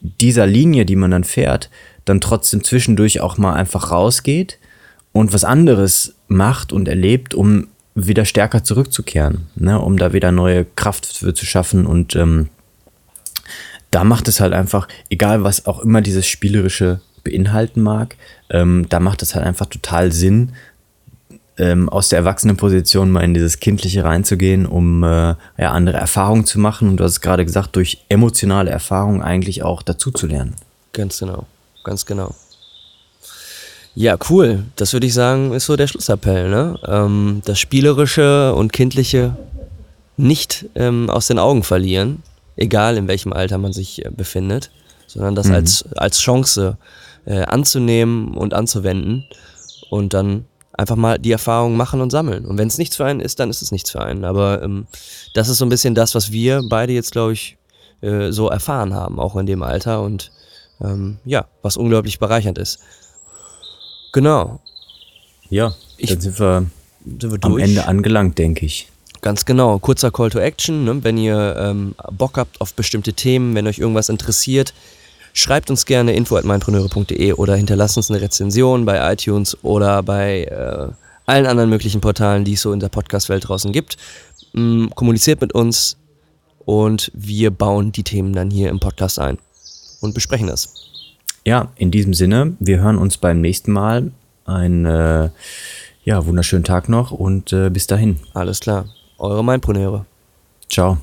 dieser 0.00 0.46
Linie, 0.46 0.86
die 0.86 0.96
man 0.96 1.10
dann 1.10 1.24
fährt, 1.24 1.68
dann 2.04 2.20
trotzdem 2.20 2.62
zwischendurch 2.62 3.20
auch 3.20 3.38
mal 3.38 3.54
einfach 3.54 3.90
rausgeht 3.90 4.60
und 5.10 5.32
was 5.32 5.42
anderes 5.42 6.14
macht 6.28 6.72
und 6.72 6.86
erlebt, 6.86 7.34
um 7.34 7.66
wieder 7.96 8.26
stärker 8.26 8.62
zurückzukehren, 8.62 9.48
ne? 9.56 9.80
um 9.80 9.98
da 9.98 10.12
wieder 10.12 10.30
neue 10.30 10.64
Kraft 10.64 11.06
für 11.06 11.34
zu 11.34 11.46
schaffen. 11.46 11.86
Und 11.86 12.14
ähm, 12.14 12.50
da 13.90 14.04
macht 14.04 14.28
es 14.28 14.38
halt 14.38 14.52
einfach, 14.52 14.86
egal 15.08 15.42
was 15.42 15.66
auch 15.66 15.80
immer 15.80 16.02
dieses 16.02 16.26
Spielerische 16.26 17.00
beinhalten 17.24 17.80
mag, 17.80 18.16
ähm, 18.50 18.86
da 18.88 19.00
macht 19.00 19.22
es 19.22 19.34
halt 19.34 19.46
einfach 19.46 19.66
total 19.66 20.12
Sinn, 20.12 20.52
ähm, 21.58 21.88
aus 21.88 22.10
der 22.10 22.18
Erwachsenenposition 22.18 23.10
mal 23.10 23.24
in 23.24 23.32
dieses 23.32 23.60
Kindliche 23.60 24.04
reinzugehen, 24.04 24.66
um 24.66 25.02
äh, 25.02 25.34
ja, 25.58 25.72
andere 25.72 25.96
Erfahrungen 25.96 26.44
zu 26.44 26.60
machen. 26.60 26.90
Und 26.90 26.98
du 26.98 27.04
hast 27.04 27.22
gerade 27.22 27.46
gesagt, 27.46 27.76
durch 27.76 28.04
emotionale 28.10 28.70
Erfahrungen 28.70 29.22
eigentlich 29.22 29.62
auch 29.62 29.82
dazu. 29.82 30.12
Ganz 30.92 31.18
genau, 31.18 31.46
ganz 31.82 32.04
genau. 32.04 32.34
Ja, 33.98 34.18
cool. 34.28 34.64
Das 34.76 34.92
würde 34.92 35.06
ich 35.06 35.14
sagen, 35.14 35.54
ist 35.54 35.64
so 35.64 35.74
der 35.74 35.86
Schlussappell. 35.86 36.50
Ne? 36.50 36.78
Ähm, 36.86 37.40
das 37.46 37.58
Spielerische 37.58 38.54
und 38.54 38.74
Kindliche 38.74 39.34
nicht 40.18 40.66
ähm, 40.74 41.08
aus 41.08 41.28
den 41.28 41.38
Augen 41.38 41.62
verlieren, 41.62 42.22
egal 42.56 42.98
in 42.98 43.08
welchem 43.08 43.32
Alter 43.32 43.56
man 43.56 43.72
sich 43.72 44.04
äh, 44.04 44.10
befindet, 44.10 44.70
sondern 45.06 45.34
das 45.34 45.48
mhm. 45.48 45.54
als, 45.54 45.84
als 45.96 46.20
Chance 46.20 46.76
äh, 47.24 47.44
anzunehmen 47.44 48.34
und 48.34 48.52
anzuwenden 48.52 49.24
und 49.88 50.12
dann 50.12 50.44
einfach 50.74 50.96
mal 50.96 51.18
die 51.18 51.32
Erfahrung 51.32 51.78
machen 51.78 52.02
und 52.02 52.10
sammeln. 52.10 52.44
Und 52.44 52.58
wenn 52.58 52.68
es 52.68 52.76
nichts 52.76 52.96
für 52.96 53.06
einen 53.06 53.20
ist, 53.20 53.40
dann 53.40 53.48
ist 53.48 53.62
es 53.62 53.72
nichts 53.72 53.90
für 53.90 54.02
einen. 54.02 54.26
Aber 54.26 54.62
ähm, 54.62 54.86
das 55.32 55.48
ist 55.48 55.56
so 55.56 55.64
ein 55.64 55.70
bisschen 55.70 55.94
das, 55.94 56.14
was 56.14 56.30
wir 56.32 56.62
beide 56.68 56.92
jetzt, 56.92 57.12
glaube 57.12 57.32
ich, 57.32 57.56
äh, 58.02 58.30
so 58.30 58.50
erfahren 58.50 58.92
haben, 58.92 59.18
auch 59.18 59.36
in 59.36 59.46
dem 59.46 59.62
Alter 59.62 60.02
und 60.02 60.32
ähm, 60.82 61.16
ja, 61.24 61.46
was 61.62 61.78
unglaublich 61.78 62.18
bereichernd 62.18 62.58
ist. 62.58 62.80
Genau. 64.16 64.60
Ja, 65.50 65.74
ich, 65.98 66.08
dann 66.08 66.22
sind 66.22 66.40
wir, 66.40 66.66
sind 67.04 67.32
wir 67.32 67.38
am 67.42 67.58
Ende 67.58 67.86
angelangt, 67.86 68.38
denke 68.38 68.64
ich. 68.64 68.88
Ganz 69.20 69.44
genau. 69.44 69.78
Kurzer 69.78 70.10
Call 70.10 70.30
to 70.30 70.38
Action. 70.38 70.84
Ne? 70.84 71.04
Wenn 71.04 71.18
ihr 71.18 71.54
ähm, 71.58 71.94
Bock 72.12 72.38
habt 72.38 72.58
auf 72.62 72.72
bestimmte 72.72 73.12
Themen, 73.12 73.54
wenn 73.54 73.66
euch 73.66 73.78
irgendwas 73.78 74.08
interessiert, 74.08 74.72
schreibt 75.34 75.68
uns 75.68 75.84
gerne 75.84 76.14
info.meinpreneure.de 76.14 77.34
oder 77.34 77.56
hinterlasst 77.56 77.98
uns 77.98 78.10
eine 78.10 78.22
Rezension 78.22 78.86
bei 78.86 79.12
iTunes 79.12 79.62
oder 79.62 80.02
bei 80.02 80.44
äh, 80.44 80.88
allen 81.26 81.44
anderen 81.44 81.68
möglichen 81.68 82.00
Portalen, 82.00 82.46
die 82.46 82.54
es 82.54 82.62
so 82.62 82.72
in 82.72 82.80
der 82.80 82.88
Podcast-Welt 82.88 83.46
draußen 83.46 83.70
gibt. 83.70 83.98
Ähm, 84.54 84.90
kommuniziert 84.94 85.42
mit 85.42 85.52
uns 85.52 85.98
und 86.64 87.12
wir 87.12 87.50
bauen 87.50 87.92
die 87.92 88.02
Themen 88.02 88.32
dann 88.32 88.50
hier 88.50 88.70
im 88.70 88.80
Podcast 88.80 89.18
ein 89.18 89.36
und 90.00 90.14
besprechen 90.14 90.46
das. 90.46 90.72
Ja, 91.46 91.68
in 91.76 91.92
diesem 91.92 92.12
Sinne, 92.12 92.56
wir 92.58 92.80
hören 92.80 92.98
uns 92.98 93.18
beim 93.18 93.40
nächsten 93.40 93.70
Mal. 93.70 94.10
Einen 94.46 94.84
äh, 94.84 95.30
ja, 96.02 96.26
wunderschönen 96.26 96.64
Tag 96.64 96.88
noch 96.88 97.12
und 97.12 97.52
äh, 97.52 97.70
bis 97.70 97.86
dahin. 97.86 98.18
Alles 98.34 98.58
klar. 98.58 98.86
Eure 99.16 99.44
Mindpreneure. 99.44 100.06
Ciao. 100.68 100.98